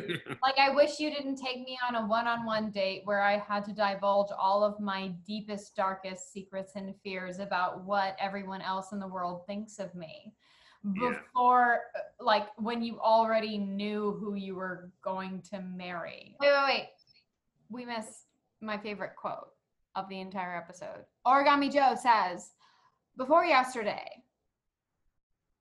Like, 0.42 0.58
I 0.58 0.70
wish 0.74 0.98
you 0.98 1.10
didn't 1.10 1.36
take 1.36 1.58
me 1.58 1.78
on 1.86 1.94
a 1.94 2.06
one 2.06 2.26
on 2.26 2.46
one 2.46 2.70
date 2.70 3.02
where 3.04 3.22
I 3.22 3.38
had 3.38 3.64
to 3.66 3.72
divulge 3.72 4.30
all 4.36 4.64
of 4.64 4.80
my 4.80 5.08
deepest, 5.26 5.76
darkest 5.76 6.32
secrets 6.32 6.72
and 6.76 6.94
fears 7.04 7.38
about 7.38 7.84
what 7.84 8.16
everyone 8.18 8.62
else 8.62 8.92
in 8.92 8.98
the 8.98 9.06
world 9.06 9.46
thinks 9.46 9.78
of 9.78 9.94
me. 9.94 10.32
Before, 10.94 11.82
uh, 11.94 12.24
like, 12.24 12.46
when 12.56 12.82
you 12.82 12.98
already 13.00 13.58
knew 13.58 14.16
who 14.18 14.34
you 14.34 14.54
were 14.54 14.90
going 15.02 15.42
to 15.50 15.60
marry. 15.60 16.36
Wait, 16.40 16.50
wait, 16.50 16.64
wait. 16.64 16.88
We 17.68 17.84
missed 17.84 18.28
my 18.62 18.78
favorite 18.78 19.14
quote 19.14 19.50
of 19.94 20.08
the 20.08 20.20
entire 20.20 20.56
episode. 20.56 21.04
Origami 21.26 21.70
Joe 21.70 21.96
says, 22.00 22.52
Before 23.18 23.44
yesterday, 23.44 24.08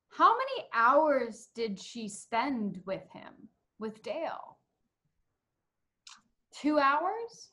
how 0.10 0.36
many 0.36 0.68
hours 0.74 1.50
did 1.56 1.80
she 1.80 2.08
spend 2.08 2.82
with 2.86 3.10
him, 3.12 3.34
with 3.80 4.02
Dale? 4.04 4.58
Two 6.54 6.80
hours? 6.80 7.50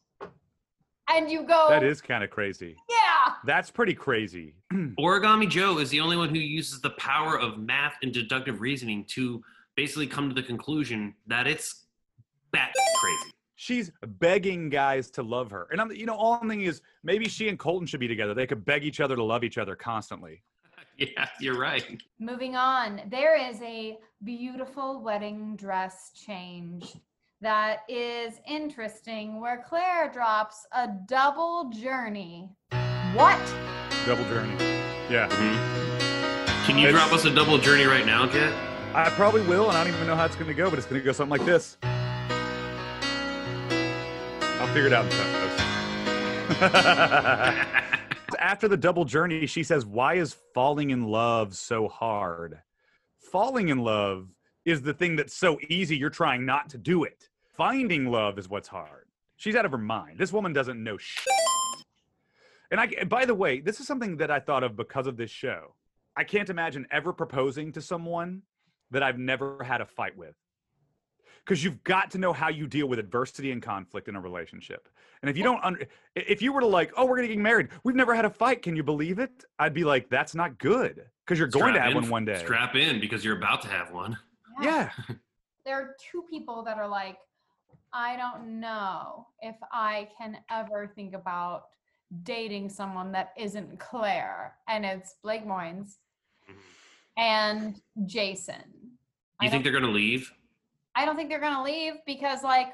And 1.09 1.31
you 1.31 1.45
go, 1.45 1.67
that 1.69 1.85
is 1.85 2.01
kind 2.01 2.25
of 2.25 2.31
crazy 2.31 2.77
yeah. 2.89 3.35
that's 3.45 3.71
pretty 3.71 3.95
crazy 3.95 4.55
Origami 4.99 5.49
Joe 5.49 5.79
is 5.79 5.91
the 5.91 6.01
only 6.01 6.17
one 6.17 6.29
who 6.29 6.39
uses 6.39 6.81
the 6.81 6.91
power 6.91 7.39
of 7.39 7.59
math 7.59 7.95
and 8.03 8.13
deductive 8.13 8.61
reasoning 8.61 9.05
to 9.11 9.41
basically 9.77 10.07
come 10.07 10.29
to 10.29 10.35
the 10.35 10.43
conclusion 10.43 11.15
that 11.27 11.47
it's 11.47 11.87
bat 12.51 12.73
crazy. 13.01 13.33
she's 13.55 13.93
begging 14.19 14.69
guys 14.69 15.11
to 15.11 15.23
love 15.23 15.51
her 15.51 15.69
and 15.71 15.81
i'm 15.81 15.93
you 15.93 16.07
know 16.07 16.15
all 16.15 16.39
i'm 16.41 16.49
thinking 16.49 16.67
is 16.67 16.81
maybe 17.05 17.29
she 17.29 17.49
and 17.49 17.59
colton 17.59 17.87
should 17.87 18.01
be 18.01 18.09
together 18.09 18.35
they 18.35 18.47
could 18.47 18.65
beg 18.65 18.85
each 18.85 19.01
other 19.01 19.15
to 19.15 19.23
love 19.23 19.45
each 19.45 19.59
other 19.59 19.77
constantly 19.77 20.43
Yeah, 20.99 21.29
you're 21.41 21.59
right. 21.59 22.01
Moving 22.19 22.57
on, 22.57 23.03
there 23.11 23.37
is 23.37 23.61
a 23.61 23.99
beautiful 24.25 25.03
wedding 25.03 25.55
dress 25.57 26.11
change 26.15 26.95
that 27.43 27.81
is 27.89 28.41
interesting 28.49 29.41
where 29.41 29.63
Clare 29.69 30.11
drops 30.11 30.67
a 30.73 30.89
double 31.07 31.71
journey. 31.71 32.49
What? 33.15 33.39
double 34.07 34.25
journey 34.25 34.55
yeah 35.11 35.29
mm-hmm. 35.29 36.67
Can 36.67 36.79
you 36.79 36.89
It's- 36.89 36.95
drop 37.03 37.13
us 37.13 37.25
a 37.25 37.35
double 37.35 37.59
journey 37.59 37.85
right 37.87 38.07
now, 38.07 38.27
Kit? 38.29 38.53
i 38.95 39.11
probably 39.11 39.43
will 39.43 39.69
and 39.69 39.77
i 39.77 39.83
don't 39.85 39.93
even 39.93 40.07
know 40.07 40.15
how 40.17 40.25
it's 40.25 40.37
going 40.37 40.47
to 40.47 40.55
go 40.55 40.71
but 40.71 40.79
it's 40.79 40.87
going 40.87 41.01
to 41.01 41.05
go 41.05 41.11
something 41.13 41.37
like 41.39 41.45
this 41.45 41.77
i'll 44.61 44.67
figure 44.69 44.87
it 44.87 44.93
out 44.93 45.05
in 45.05 45.11
post 45.11 45.63
after 48.39 48.69
the 48.69 48.77
double 48.77 49.05
journey, 49.05 49.47
she 49.47 49.63
says, 49.63 49.85
Why 49.85 50.15
is 50.15 50.37
falling 50.55 50.91
in 50.91 51.05
love 51.05 51.55
so 51.55 51.89
hard? 51.89 52.61
Falling 53.19 53.69
in 53.69 53.79
love 53.79 54.29
is 54.65 54.83
the 54.83 54.95
thing 54.95 55.17
that's 55.17 55.35
so 55.35 55.59
easy, 55.69 55.97
you're 55.97 56.11
trying 56.11 56.45
not 56.45 56.69
to 56.71 56.79
do 56.79 57.05
it. 57.05 57.29
Finding 57.57 58.07
love 58.07 58.39
is 58.39 58.49
what's 58.49 58.69
hard. 58.69 59.07
She's 59.37 59.57
out 59.57 59.65
of 59.65 59.73
her 59.73 59.79
mind. 59.79 60.19
This 60.19 60.33
woman 60.33 60.53
doesn't 60.53 60.83
know 60.83 60.97
shit. 60.99 61.33
And 62.71 62.81
I, 62.81 63.05
by 63.05 63.25
the 63.25 63.35
way, 63.35 63.61
this 63.61 63.81
is 63.81 63.87
something 63.87 64.17
that 64.17 64.31
I 64.31 64.41
thought 64.41 64.65
of 64.65 64.77
because 64.77 65.07
of 65.07 65.17
this 65.17 65.31
show. 65.31 65.75
I 66.17 66.25
can't 66.25 66.51
imagine 66.51 66.87
ever 66.91 67.13
proposing 67.13 67.73
to 67.73 67.81
someone 67.81 68.43
that 68.91 69.03
I've 69.03 69.19
never 69.19 69.63
had 69.63 69.81
a 69.81 69.87
fight 69.87 70.17
with. 70.17 70.35
Because 71.47 71.63
you've 71.63 71.83
got 71.85 72.11
to 72.11 72.19
know 72.19 72.33
how 72.33 72.49
you 72.49 72.67
deal 72.67 72.89
with 72.89 72.99
adversity 72.99 73.53
and 73.53 73.63
conflict 73.63 74.09
in 74.09 74.17
a 74.17 74.21
relationship. 74.21 74.89
And 75.23 75.31
if 75.31 75.37
you 75.37 75.45
don't, 75.45 75.63
under, 75.63 75.87
if 76.17 76.43
you 76.43 76.53
were 76.53 76.61
to 76.61 76.67
like, 76.67 76.93
oh, 76.97 77.07
we're 77.07 77.17
gonna 77.17 77.29
get 77.29 77.39
married, 77.39 77.69
we've 77.85 77.95
never 77.95 78.15
had 78.15 78.25
a 78.25 78.31
fight. 78.31 78.63
Can 78.63 78.75
you 78.75 78.83
believe 78.83 79.21
it? 79.21 79.45
I'd 79.59 79.73
be 79.73 79.85
like, 79.85 80.11
that's 80.11 80.35
not 80.35 80.59
good 80.59 81.05
because 81.25 81.39
you're 81.39 81.49
going 81.49 81.75
to 81.75 81.81
have 81.81 81.93
in- 81.93 81.97
one 81.97 82.09
one 82.09 82.25
day. 82.25 82.39
Strap 82.39 82.75
in 82.75 82.99
because 83.01 83.25
you're 83.25 83.37
about 83.37 83.63
to 83.63 83.69
have 83.69 83.93
one. 83.93 84.19
Yeah. 84.61 84.91
There 85.65 85.75
are 85.75 85.97
two 86.11 86.25
people 86.31 86.63
that 86.65 86.79
are 86.79 86.89
like, 86.89 87.19
I 87.93 88.17
don't 88.17 88.61
know 88.61 89.27
if 89.41 89.57
I 89.73 90.09
can 90.19 90.39
ever 90.51 90.91
think 90.95 91.15
about 91.15 91.65
dating 92.23 92.69
someone 92.69 93.13
that 93.13 93.33
isn't 93.37 93.79
Clare. 93.79 94.55
And 94.69 94.85
it's 94.85 95.17
Blake 95.23 95.45
Moynes 95.45 95.97
mm-hmm. 96.49 96.59
and 97.17 97.81
Jason. 98.05 98.63
I 99.41 99.45
You 99.45 99.51
think 99.51 99.65
they're 99.65 99.73
gonna 99.73 99.89
leave? 99.89 100.33
I 100.97 101.05
don't 101.05 101.15
think 101.17 101.29
they're 101.29 101.39
gonna 101.41 101.63
leave 101.63 101.95
because 102.07 102.43
like 102.43 102.69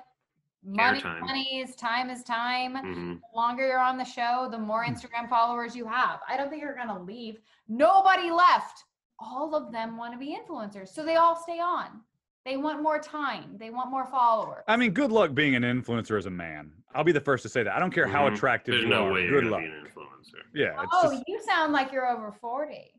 money, 0.65 1.01
Airtime. 1.01 1.21
money 1.21 1.61
is 1.61 1.75
time 1.75 2.09
is 2.09 2.23
time. 2.23 2.75
Mhm. 2.77 3.21
The 3.21 3.37
longer 3.37 3.67
you're 3.67 3.81
on 3.81 3.99
the 3.99 4.05
show, 4.05 4.49
the 4.51 4.59
more 4.59 4.85
Hmm. 4.85 4.93
Instagram 4.93 5.29
followers 5.29 5.75
you 5.75 5.85
have. 5.87 6.21
I 6.29 6.37
don't 6.37 6.49
think 6.49 6.63
you're 6.63 6.77
gonna 6.77 7.03
leave. 7.03 7.41
Nobody 7.69 8.31
left. 8.31 8.85
All 9.19 9.55
of 9.55 9.73
them 9.73 9.97
want 9.97 10.13
to 10.13 10.19
be 10.19 10.37
influencers, 10.37 10.89
so 10.89 11.05
they 11.05 11.17
all 11.17 11.37
stay 11.37 11.59
on. 11.61 12.03
They 12.45 12.57
want 12.57 12.83
more 12.83 12.99
time. 12.99 13.57
They 13.59 13.71
want 13.71 13.91
more 13.91 14.07
followers. 14.07 14.65
I 14.67 14.77
mean, 14.77 14.93
good 14.93 15.13
luck 15.13 15.33
being 15.35 15.55
an 15.55 15.63
influencer 15.63 16.19
as 16.19 16.27
a 16.27 16.31
man. 16.31 16.73
I'll 16.95 17.05
be 17.05 17.13
the 17.13 17.21
first 17.21 17.43
to 17.45 17.49
say 17.49 17.63
that. 17.63 17.75
I 17.75 17.79
don't 17.79 17.93
care 17.93 18.07
how 18.07 18.29
Mhm. 18.29 18.35
attractive 18.35 18.73
There's 18.73 18.85
you 18.85 18.91
no 18.91 19.07
are. 19.09 19.13
way 19.13 19.23
you're 19.27 19.43
good 19.43 19.51
luck. 19.51 19.61
be 19.61 19.67
an 19.67 19.87
influencer. 19.87 20.43
Yeah. 20.53 20.81
It's 20.83 20.93
oh, 20.93 21.13
just, 21.13 21.25
you 21.29 21.41
sound 21.43 21.73
like 21.73 21.91
you're 21.93 22.09
over 22.09 22.31
forty. 22.33 22.95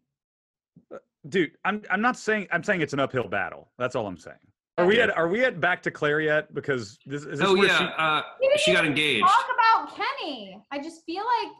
dude, 1.30 1.58
I'm 1.64 1.82
I'm 1.90 2.02
not 2.02 2.18
saying 2.18 2.48
I'm 2.52 2.64
saying 2.64 2.82
it's 2.82 2.94
an 2.94 3.00
uphill 3.00 3.28
battle. 3.28 3.72
That's 3.78 3.96
all 3.96 4.08
I'm 4.08 4.18
saying. 4.18 4.38
Are 4.78 4.86
we 4.88 5.00
at 5.00 5.16
are 5.16 5.28
we 5.28 5.44
at 5.46 5.60
back 5.60 5.84
to 5.84 5.92
Clare 5.92 6.20
yet? 6.22 6.54
Because 6.54 6.98
this 7.06 7.24
is 7.26 7.40
this 7.40 7.42
Oh 7.48 7.54
where 7.56 7.68
yeah, 7.68 7.78
she- 7.78 7.94
uh, 7.98 8.22
she 8.58 8.74
got 8.74 8.86
engaged. 8.86 9.26
Talk 9.28 9.46
about 9.54 9.96
Kenny. 9.96 10.60
I 10.72 10.80
just 10.80 11.06
feel 11.06 11.24
like, 11.42 11.52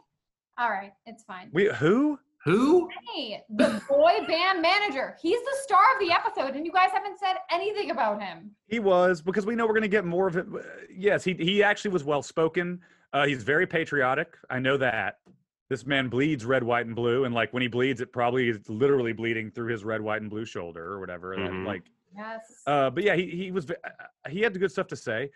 all 0.58 0.70
right, 0.70 0.92
it's 1.06 1.22
fine. 1.22 1.48
we 1.52 1.66
who? 1.66 2.18
Who? 2.44 2.90
Kenny, 3.14 3.42
the 3.56 3.80
boy 3.88 4.18
band 4.26 4.60
manager. 4.60 5.16
He's 5.22 5.40
the 5.40 5.56
star 5.62 5.80
of 5.94 6.00
the 6.06 6.12
episode, 6.12 6.56
and 6.56 6.66
you 6.66 6.72
guys 6.72 6.90
haven't 6.92 7.18
said 7.18 7.36
anything 7.50 7.90
about 7.90 8.20
him. 8.20 8.50
He 8.66 8.80
was 8.80 9.22
because 9.22 9.46
we 9.46 9.54
know 9.54 9.64
we're 9.64 9.72
going 9.72 9.82
to 9.82 9.88
get 9.88 10.04
more 10.04 10.26
of 10.26 10.36
it. 10.36 10.46
Uh, 10.52 10.58
Yes, 10.94 11.24
he 11.24 11.34
he 11.34 11.62
actually 11.62 11.92
was 11.92 12.04
well 12.04 12.22
spoken. 12.22 12.80
Uh, 13.12 13.26
he's 13.26 13.42
very 13.44 13.66
patriotic. 13.66 14.36
I 14.50 14.58
know 14.58 14.76
that. 14.76 15.20
This 15.70 15.86
man 15.86 16.08
bleeds 16.08 16.44
red, 16.44 16.62
white, 16.62 16.84
and 16.84 16.94
blue, 16.94 17.24
and 17.24 17.34
like 17.34 17.52
when 17.54 17.62
he 17.62 17.68
bleeds, 17.68 18.00
it 18.02 18.12
probably 18.12 18.48
is 18.50 18.68
literally 18.68 19.12
bleeding 19.14 19.50
through 19.50 19.68
his 19.72 19.82
red, 19.84 20.00
white, 20.02 20.20
and 20.20 20.28
blue 20.30 20.44
shoulder 20.44 20.84
or 20.84 21.00
whatever. 21.00 21.32
and, 21.32 21.42
Mhm. 21.48 21.66
Like, 21.66 21.84
Yes. 22.16 22.62
uh, 22.66 22.90
but 22.90 23.02
yeah, 23.04 23.14
he 23.16 23.30
he 23.30 23.50
was 23.50 23.70
uh, 23.70 24.28
he 24.28 24.40
had 24.40 24.52
the 24.52 24.58
good 24.58 24.70
stuff 24.72 24.86
to 24.88 24.96
say. 24.96 25.30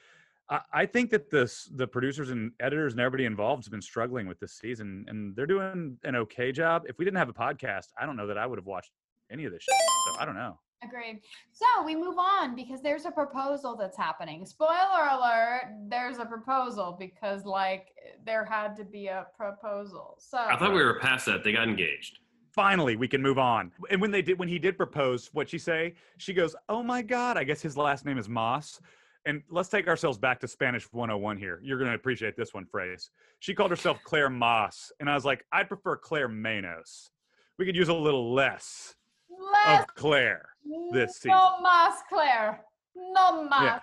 I, 0.49 0.61
I 0.73 0.87
think 0.87 1.11
that 1.11 1.31
this 1.31 1.69
the 1.75 1.87
producers 1.87 2.31
and 2.31 2.53
editors 2.61 2.93
and 2.93 3.01
everybody 3.01 3.25
involved 3.25 3.65
has 3.65 3.69
been 3.69 3.83
struggling 3.83 4.27
with 4.27 4.39
this 4.41 4.53
season, 4.53 5.05
and 5.09 5.35
they're 5.35 5.47
doing 5.47 5.99
an 6.05 6.17
okay 6.17 6.53
job. 6.53 6.85
If 6.89 6.99
we 6.99 7.05
didn't 7.05 7.19
have 7.19 7.29
a 7.29 7.35
podcast, 7.35 7.89
I 8.01 8.07
don't 8.07 8.17
know 8.17 8.27
that 8.27 8.39
I 8.39 8.47
would 8.47 8.59
have 8.59 8.67
watched 8.67 8.93
any 9.31 9.45
of 9.45 9.53
this. 9.53 9.63
Shit, 9.63 9.75
so 10.15 10.21
I 10.21 10.25
don't 10.25 10.37
know. 10.37 10.59
Agreed. 10.83 11.21
So 11.53 11.67
we 11.85 11.97
move 11.97 12.19
on 12.19 12.55
because 12.55 12.83
there's 12.83 13.05
a 13.05 13.11
proposal 13.11 13.77
that's 13.77 13.97
happening. 13.97 14.47
Spoiler 14.47 15.09
alert, 15.11 15.73
there's 15.89 16.19
a 16.19 16.25
proposal 16.25 16.97
because 16.99 17.45
like 17.45 17.89
there 18.25 18.45
had 18.45 18.77
to 18.77 18.85
be 18.85 19.09
a 19.09 19.27
proposal. 19.37 20.15
So 20.19 20.39
I 20.39 20.57
thought 20.57 20.73
we 20.73 20.85
were 20.85 21.01
past 21.01 21.27
that. 21.27 21.43
They 21.43 21.53
got 21.53 21.67
engaged. 21.67 22.21
Finally 22.53 22.97
we 22.97 23.09
can 23.09 23.23
move 23.23 23.39
on 23.39 23.71
and 23.91 24.01
when 24.01 24.11
they 24.11 24.23
did 24.23 24.39
when 24.39 24.49
he 24.49 24.59
did 24.59 24.77
propose 24.77 25.29
what 25.33 25.49
she 25.49 25.59
say 25.59 25.95
she 26.17 26.33
goes 26.33 26.57
oh 26.69 26.83
my 26.83 27.03
god 27.03 27.37
i 27.37 27.45
guess 27.45 27.61
his 27.61 27.77
last 27.77 28.05
name 28.05 28.19
is 28.19 28.29
moss 28.29 28.81
and 29.27 29.43
let's 29.51 29.69
take 29.69 29.87
ourselves 29.87 30.19
back 30.19 30.41
to 30.41 30.49
spanish 30.49 30.85
101 30.93 31.37
here 31.37 31.61
you're 31.63 31.79
going 31.79 31.91
to 31.91 31.95
appreciate 31.95 32.37
this 32.37 32.55
one 32.55 32.65
phrase 32.65 33.11
she 33.39 33.55
called 33.55 33.71
herself 33.71 33.99
clare 34.03 34.31
moss 34.31 34.91
and 34.99 35.11
i 35.11 35.15
was 35.15 35.25
like 35.25 35.45
i'd 35.53 35.69
prefer 35.69 35.97
clare 35.97 36.29
manos 36.29 37.11
we 37.59 37.67
could 37.67 37.77
use 37.77 37.89
a 37.89 37.95
little 37.95 38.33
less 38.33 38.95
Let's 39.31 39.83
of 39.83 39.95
clare 39.95 40.49
this 40.93 41.17
season. 41.17 41.31
No 41.31 41.61
moss 41.61 41.99
Clare. 42.09 42.65
No 42.97 43.45
moss 43.45 43.63
Yeah. 43.63 43.79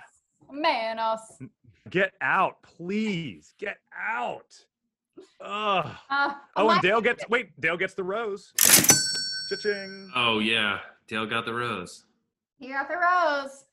Menos. 0.51 1.49
get 1.89 2.13
out 2.21 2.61
please 2.61 3.53
get 3.57 3.77
out. 3.97 4.65
Uh, 5.39 5.93
oh 6.55 6.69
and 6.69 6.81
dale 6.81 7.01
gets 7.01 7.27
wait 7.29 7.59
dale 7.59 7.77
gets 7.77 7.93
the 7.93 8.03
rose 8.03 8.51
Cha-ching. 9.49 10.11
Oh 10.15 10.39
yeah, 10.39 10.79
Dale 11.07 11.27
got 11.27 11.45
the 11.45 11.53
rose. 11.53 12.05
he 12.57 12.69
got 12.69 12.87
the 12.87 12.95
rose. 12.95 13.65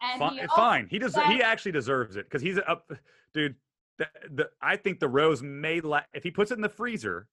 And 0.00 0.20
Fine, 0.20 0.32
he 0.34 0.40
eh, 0.40 0.46
also 0.48 0.62
fine. 0.62 0.86
He 0.88 0.98
does. 1.00 1.16
He 1.16 1.42
actually 1.42 1.72
deserves 1.72 2.16
it 2.16 2.26
because 2.26 2.42
he's 2.42 2.58
up, 2.68 2.92
dude. 3.34 3.56
The, 3.98 4.06
the, 4.30 4.50
I 4.60 4.76
think 4.76 5.00
the 5.00 5.08
rose 5.08 5.42
may 5.42 5.80
la- 5.80 6.02
if 6.12 6.22
he 6.22 6.30
puts 6.30 6.50
it 6.50 6.54
in 6.54 6.60
the 6.60 6.68
freezer 6.68 7.28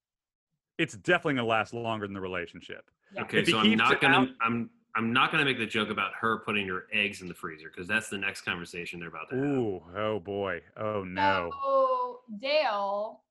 it's 0.78 0.95
definitely 0.95 1.36
gonna 1.36 1.47
last 1.47 1.73
longer 1.73 2.08
than 2.08 2.13
the 2.13 2.21
relationship. 2.21 2.89
Yeah. 3.13 3.23
Okay, 3.23 3.39
If 3.39 3.49
so 3.49 3.60
I'm 3.60 3.76
not 3.76 4.02
gonna 4.02 4.21
out- 4.21 4.30
I'm 4.41 4.69
I'm 4.95 5.13
not 5.13 5.32
gonna 5.32 5.45
make 5.45 5.58
the 5.58 5.65
joke 5.65 5.89
about 5.89 6.13
her 6.19 6.39
putting 6.39 6.67
her 6.67 6.88
eggs 6.91 7.21
in 7.21 7.28
the 7.28 7.34
freezer 7.34 7.69
because 7.69 7.88
that's 7.88 8.10
the 8.10 8.17
next 8.17 8.41
conversation 8.41 8.99
they're 8.99 9.10
about 9.10 9.30
to 9.30 9.36
have. 9.36 9.45
Ooh, 9.45 9.82
oh 9.95 10.19
boy, 10.19 10.62
oh 10.78 11.04
no. 11.04 11.52
So 11.63 12.19
Dale 12.39 13.21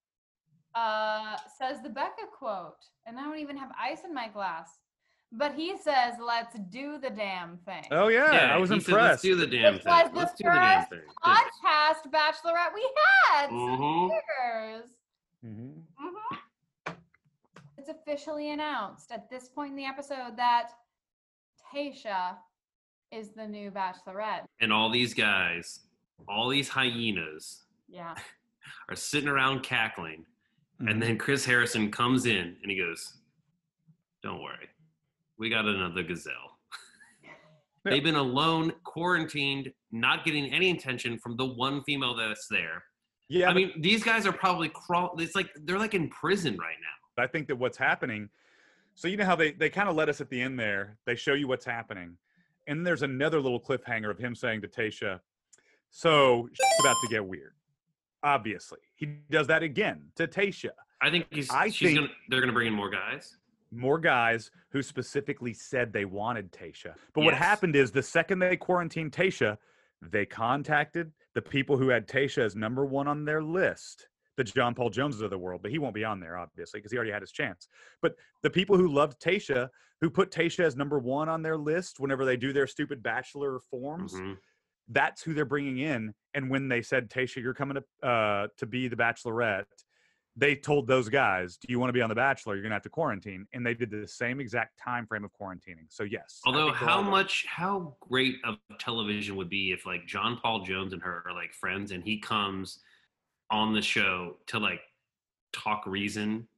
uh, 0.74 1.36
says 1.58 1.82
the 1.82 1.88
Becca 1.88 2.26
quote, 2.36 2.84
and 3.06 3.18
I 3.18 3.22
don't 3.24 3.38
even 3.38 3.56
have 3.56 3.70
ice 3.80 4.00
in 4.04 4.12
my 4.14 4.28
glass. 4.28 4.78
But 5.34 5.54
he 5.54 5.76
says, 5.78 6.14
"Let's 6.20 6.58
do 6.70 6.98
the 6.98 7.08
damn 7.08 7.56
thing." 7.58 7.84
Oh 7.90 8.08
yeah, 8.08 8.50
I 8.52 8.58
was 8.58 8.70
impressed. 8.70 8.86
Said, 8.86 8.96
Let's 8.96 9.22
do 9.22 9.34
the 9.36 9.46
damn 9.46 9.74
Which 9.74 9.82
thing. 9.84 9.92
was 9.92 10.10
the 10.12 10.18
Let's 10.18 10.34
do 10.34 10.44
the 10.44 10.50
damn 10.50 10.86
thing. 10.86 11.00
Podcast 11.24 12.10
Bachelorette 12.12 12.74
we 12.74 12.90
had 13.30 13.46
some 13.48 13.58
Mhm. 13.58 14.10
years. 14.10 14.84
Mhm. 15.44 15.82
Mhm. 16.00 16.96
It's 17.78 17.88
officially 17.88 18.50
announced 18.50 19.10
at 19.10 19.28
this 19.30 19.48
point 19.48 19.70
in 19.70 19.76
the 19.76 19.86
episode 19.86 20.36
that 20.36 20.72
Tayshia 21.74 22.36
is 23.10 23.30
the 23.30 23.46
new 23.46 23.70
Bachelorette. 23.70 24.44
And 24.60 24.72
all 24.72 24.90
these 24.90 25.14
guys, 25.14 25.80
all 26.28 26.48
these 26.48 26.68
hyenas, 26.68 27.64
Yeah. 27.88 28.14
are 28.88 28.96
sitting 28.96 29.28
around 29.28 29.62
cackling. 29.62 30.26
Mhm. 30.82 30.90
And 30.90 31.02
then 31.02 31.18
Chris 31.18 31.44
Harrison 31.44 31.90
comes 31.90 32.26
in 32.26 32.56
and 32.62 32.70
he 32.70 32.76
goes, 32.76 33.18
Don't 34.22 34.42
worry, 34.42 34.68
we 35.38 35.48
got 35.48 35.64
another 35.64 36.02
gazelle. 36.02 36.58
They've 37.84 38.04
been 38.04 38.14
alone, 38.14 38.72
quarantined, 38.84 39.72
not 39.90 40.24
getting 40.24 40.52
any 40.52 40.70
attention 40.70 41.18
from 41.18 41.36
the 41.36 41.44
one 41.46 41.82
female 41.82 42.14
that's 42.14 42.46
there. 42.48 42.84
yeah, 43.28 43.48
I 43.50 43.54
mean, 43.54 43.72
these 43.80 44.04
guys 44.04 44.24
are 44.26 44.32
probably 44.32 44.68
crawl. 44.68 45.16
It's 45.18 45.34
like 45.34 45.50
they're 45.64 45.78
like 45.78 45.94
in 45.94 46.08
prison 46.08 46.56
right 46.58 46.76
now. 46.80 47.22
I 47.22 47.26
think 47.26 47.48
that 47.48 47.56
what's 47.56 47.76
happening. 47.76 48.28
So 48.94 49.08
you 49.08 49.16
know 49.16 49.24
how 49.24 49.34
they 49.34 49.52
they 49.52 49.68
kind 49.70 49.88
of 49.88 49.96
let 49.96 50.08
us 50.08 50.20
at 50.20 50.28
the 50.30 50.40
end 50.40 50.60
there. 50.60 50.98
They 51.06 51.16
show 51.16 51.34
you 51.34 51.48
what's 51.48 51.64
happening, 51.64 52.16
and 52.68 52.86
there's 52.86 53.02
another 53.02 53.40
little 53.40 53.60
cliffhanger 53.60 54.10
of 54.10 54.18
him 54.18 54.34
saying 54.36 54.60
to 54.62 54.68
Tayshia, 54.68 55.18
"So 55.90 56.46
it's 56.52 56.80
about 56.80 56.96
to 57.02 57.08
get 57.10 57.24
weird." 57.24 57.54
Obviously, 58.22 58.78
he 58.94 59.06
does 59.30 59.46
that 59.48 59.62
again 59.62 60.10
to 60.16 60.26
Tayshia. 60.28 60.70
I 61.00 61.10
think 61.10 61.26
he's. 61.30 61.50
I 61.50 61.68
she's 61.68 61.88
think- 61.88 61.98
gonna. 61.98 62.10
They're 62.28 62.40
gonna 62.40 62.52
bring 62.52 62.68
in 62.68 62.72
more 62.74 62.90
guys. 62.90 63.36
More 63.74 63.98
guys 63.98 64.50
who 64.70 64.82
specifically 64.82 65.54
said 65.54 65.92
they 65.92 66.04
wanted 66.04 66.52
Tayshia. 66.52 66.94
But 67.14 67.24
what 67.24 67.34
happened 67.34 67.74
is 67.74 67.90
the 67.90 68.02
second 68.02 68.38
they 68.38 68.54
quarantined 68.56 69.12
Tayshia, 69.12 69.56
they 70.02 70.26
contacted 70.26 71.10
the 71.34 71.40
people 71.40 71.78
who 71.78 71.88
had 71.88 72.06
Tayshia 72.06 72.42
as 72.44 72.54
number 72.54 72.84
one 72.84 73.08
on 73.08 73.24
their 73.24 73.42
list, 73.42 74.08
the 74.36 74.44
John 74.44 74.74
Paul 74.74 74.90
Joneses 74.90 75.22
of 75.22 75.30
the 75.30 75.38
world. 75.38 75.62
But 75.62 75.70
he 75.70 75.78
won't 75.78 75.94
be 75.94 76.04
on 76.04 76.20
there, 76.20 76.36
obviously, 76.36 76.78
because 76.80 76.92
he 76.92 76.98
already 76.98 77.12
had 77.12 77.22
his 77.22 77.32
chance. 77.32 77.66
But 78.02 78.14
the 78.42 78.50
people 78.50 78.76
who 78.76 78.88
loved 78.88 79.18
Tayshia, 79.22 79.70
who 80.02 80.10
put 80.10 80.30
Tayshia 80.30 80.64
as 80.64 80.76
number 80.76 80.98
one 80.98 81.30
on 81.30 81.40
their 81.40 81.56
list 81.56 81.98
whenever 81.98 82.26
they 82.26 82.36
do 82.36 82.52
their 82.52 82.66
stupid 82.66 83.02
bachelor 83.02 83.58
forms, 83.70 84.12
Mhm. 84.12 84.36
that's 84.88 85.22
who 85.22 85.32
they're 85.32 85.46
bringing 85.46 85.78
in. 85.78 86.12
And 86.34 86.48
when 86.50 86.68
they 86.68 86.82
said, 86.82 87.10
Tayshia, 87.10 87.42
you're 87.42 87.54
coming 87.54 87.76
to 88.02 88.08
uh, 88.08 88.48
to 88.56 88.66
be 88.66 88.88
the 88.88 88.96
Bachelorette, 88.96 89.64
they 90.36 90.54
told 90.56 90.86
those 90.86 91.08
guys, 91.10 91.58
"Do 91.58 91.66
you 91.70 91.78
want 91.78 91.90
to 91.90 91.92
be 91.92 92.00
on 92.00 92.08
the 92.08 92.14
Bachelor? 92.14 92.54
You're 92.54 92.62
gonna 92.62 92.74
have 92.74 92.82
to 92.84 92.88
quarantine." 92.88 93.46
And 93.52 93.64
they 93.66 93.74
did 93.74 93.90
the 93.90 94.08
same 94.08 94.40
exact 94.40 94.78
time 94.82 95.06
frame 95.06 95.24
of 95.24 95.30
quarantining. 95.38 95.86
So 95.90 96.04
yes. 96.04 96.40
Although, 96.46 96.72
how 96.72 97.02
much, 97.02 97.44
how 97.46 97.96
great 98.00 98.36
of 98.44 98.56
television 98.78 99.36
would 99.36 99.50
be 99.50 99.72
if 99.72 99.84
like 99.84 100.06
John 100.06 100.38
Paul 100.42 100.62
Jones 100.64 100.94
and 100.94 101.02
her 101.02 101.22
are 101.26 101.34
like 101.34 101.52
friends, 101.52 101.92
and 101.92 102.02
he 102.02 102.18
comes 102.18 102.78
on 103.50 103.74
the 103.74 103.82
show 103.82 104.36
to 104.46 104.58
like 104.58 104.80
talk 105.52 105.84
reason 105.86 106.48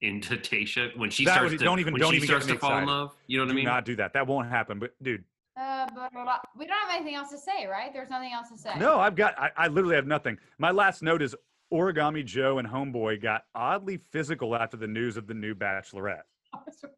into 0.00 0.36
Tayshia 0.36 0.96
when 0.98 1.08
she 1.10 1.24
That 1.24 1.34
starts 1.34 1.52
would- 1.52 1.58
to 1.60 1.64
don't 1.64 1.78
even- 1.78 1.92
when 1.92 2.00
don't 2.00 2.10
she 2.10 2.16
even 2.16 2.26
starts 2.26 2.46
to 2.46 2.58
fall 2.58 2.76
in 2.78 2.86
love. 2.86 3.14
You 3.28 3.38
know 3.38 3.44
what 3.44 3.52
I 3.52 3.54
mean? 3.54 3.64
not 3.66 3.84
do 3.84 3.94
that. 3.96 4.14
That 4.14 4.26
won't 4.26 4.48
happen. 4.48 4.80
But 4.80 4.94
dude, 5.00 5.22
Uh, 5.58 5.86
blah, 5.94 6.08
blah, 6.10 6.24
blah. 6.24 6.38
We 6.56 6.66
don't 6.66 6.78
have 6.80 6.90
anything 6.94 7.14
else 7.14 7.30
to 7.30 7.38
say, 7.38 7.66
right? 7.66 7.92
There's 7.92 8.08
nothing 8.10 8.32
else 8.32 8.48
to 8.50 8.56
say. 8.58 8.70
no, 8.78 8.98
I've 8.98 9.14
got. 9.16 9.38
I, 9.38 9.50
I 9.56 9.68
literally 9.68 9.96
have 9.96 10.06
nothing. 10.06 10.38
My 10.58 10.70
last 10.70 11.02
note 11.02 11.20
is 11.22 11.34
Origami 11.72 12.24
Joe 12.24 12.58
and 12.58 12.66
Homeboy 12.68 13.22
got 13.22 13.42
oddly 13.54 13.96
physical 13.98 14.56
after 14.56 14.76
the 14.76 14.86
news 14.86 15.16
of 15.16 15.26
the 15.26 15.34
new 15.34 15.54
Bachelorette. 15.54 16.22
That's 16.66 16.82
right. 16.84 16.92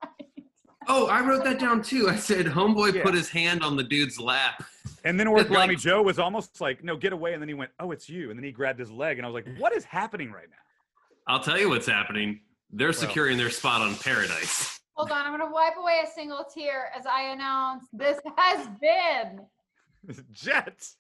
Oh, 0.87 1.07
I 1.07 1.23
wrote 1.27 1.45
that 1.45 1.59
down 1.59 1.83
too. 1.83 2.09
I 2.11 2.17
said, 2.17 2.45
"Homeboy 2.47 2.95
Yeah. 2.95 3.03
put 3.03 3.15
his 3.15 3.29
hand 3.31 3.63
on 3.65 3.75
the 3.77 3.83
dude's 3.83 4.21
lap." 4.21 4.63
And 5.05 5.19
then 5.19 5.27
Origami 5.27 5.51
like- 5.69 5.79
Joe 5.79 6.03
was 6.03 6.19
almost 6.19 6.61
like, 6.61 6.85
"No, 6.85 6.95
get 6.97 7.13
away!" 7.15 7.33
And 7.33 7.41
then 7.43 7.49
he 7.49 7.55
went, 7.55 7.71
"Oh, 7.81 7.91
it's 7.91 8.09
you!" 8.09 8.29
And 8.31 8.39
then 8.39 8.45
he 8.45 8.53
grabbed 8.53 8.79
his 8.79 8.91
leg, 8.91 9.17
and 9.19 9.27
I 9.27 9.31
was 9.31 9.35
like, 9.45 9.57
"What 9.59 9.75
is 9.75 9.85
happening 9.85 10.31
right 10.31 10.49
now?" 10.51 10.57
I'll 11.27 11.41
tell 11.41 11.59
you 11.59 11.71
what's 11.71 11.87
happening. 11.87 12.41
They're 12.71 12.93
securing 12.93 13.39
their 13.39 13.49
spot 13.51 13.81
on 13.81 13.95
Paradise. 13.97 14.79
Hold 14.97 15.11
on, 15.11 15.27
I'm 15.27 15.33
gonna 15.39 15.51
wipe 15.53 15.77
away 15.77 16.03
a 16.05 16.11
single 16.11 16.45
tear 16.45 16.91
as 16.97 17.05
I 17.07 17.23
announce 17.31 17.85
this 17.93 18.19
has 18.37 18.69
been 18.81 19.41
Jets. 20.33 20.97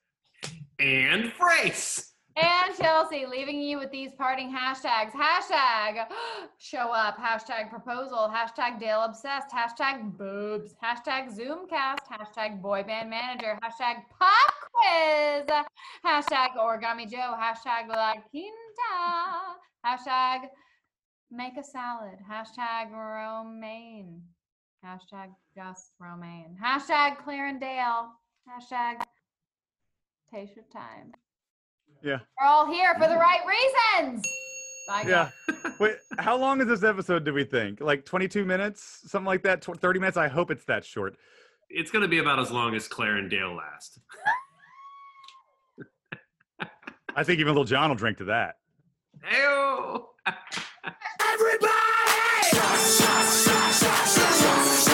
And 0.78 1.33
Frace. 1.33 2.12
and 2.37 2.76
Chelsea 2.76 3.24
leaving 3.26 3.61
you 3.62 3.78
with 3.78 3.92
these 3.92 4.12
parting 4.18 4.52
hashtags. 4.52 5.12
Hashtag 5.12 6.07
show 6.59 6.90
up, 6.92 7.16
hashtag 7.18 7.70
proposal, 7.70 8.28
hashtag 8.35 8.80
Dale 8.80 9.02
obsessed, 9.02 9.50
hashtag 9.54 10.18
boobs, 10.18 10.74
hashtag 10.83 11.33
Zoomcast, 11.35 12.00
hashtag 12.11 12.61
boy 12.61 12.83
band 12.83 13.09
manager, 13.09 13.57
hashtag 13.62 14.02
pop 14.18 14.54
quiz, 14.72 15.48
hashtag 16.04 16.57
origami 16.59 17.09
Joe, 17.09 17.37
hashtag 17.40 17.88
La 17.88 18.14
Quinta, 18.30 19.54
hashtag 19.87 20.48
make 21.30 21.56
a 21.56 21.64
salad, 21.64 22.18
hashtag 22.30 22.90
romaine, 22.92 24.22
hashtag 24.84 25.28
just 25.56 25.92
romaine, 26.00 26.56
hashtag 26.62 27.18
Clare 27.22 27.48
and 27.48 27.60
Dale, 27.60 28.10
hashtag 28.48 29.02
Tayshia 30.32 30.64
time. 30.72 31.12
Yeah. 32.02 32.18
We're 32.40 32.46
all 32.46 32.66
here 32.70 32.94
for 32.94 33.08
the 33.08 33.16
right 33.16 33.40
reasons. 33.46 34.26
Bye, 34.88 35.04
Yeah. 35.06 35.30
Wait, 35.80 35.96
how 36.18 36.37
long 36.37 36.60
is 36.60 36.66
this 36.66 36.84
episode? 36.84 37.24
Do 37.24 37.32
we 37.32 37.44
think 37.44 37.80
like 37.80 38.04
22 38.04 38.44
minutes, 38.44 39.00
something 39.06 39.26
like 39.26 39.42
that? 39.44 39.64
30 39.64 39.98
minutes? 39.98 40.16
I 40.16 40.28
hope 40.28 40.50
it's 40.50 40.64
that 40.66 40.84
short. 40.84 41.16
It's 41.70 41.90
going 41.90 42.02
to 42.02 42.08
be 42.08 42.18
about 42.18 42.38
as 42.38 42.50
long 42.50 42.74
as 42.74 42.87
Clare 42.87 43.16
and 43.16 43.30
Dale 43.30 43.54
last. 43.54 43.98
I 47.16 47.24
think 47.24 47.40
even 47.40 47.52
little 47.52 47.64
John 47.64 47.88
will 47.88 47.96
drink 47.96 48.18
to 48.18 48.24
that. 48.24 48.56
Ew. 49.32 50.06
Everybody! 52.76 54.93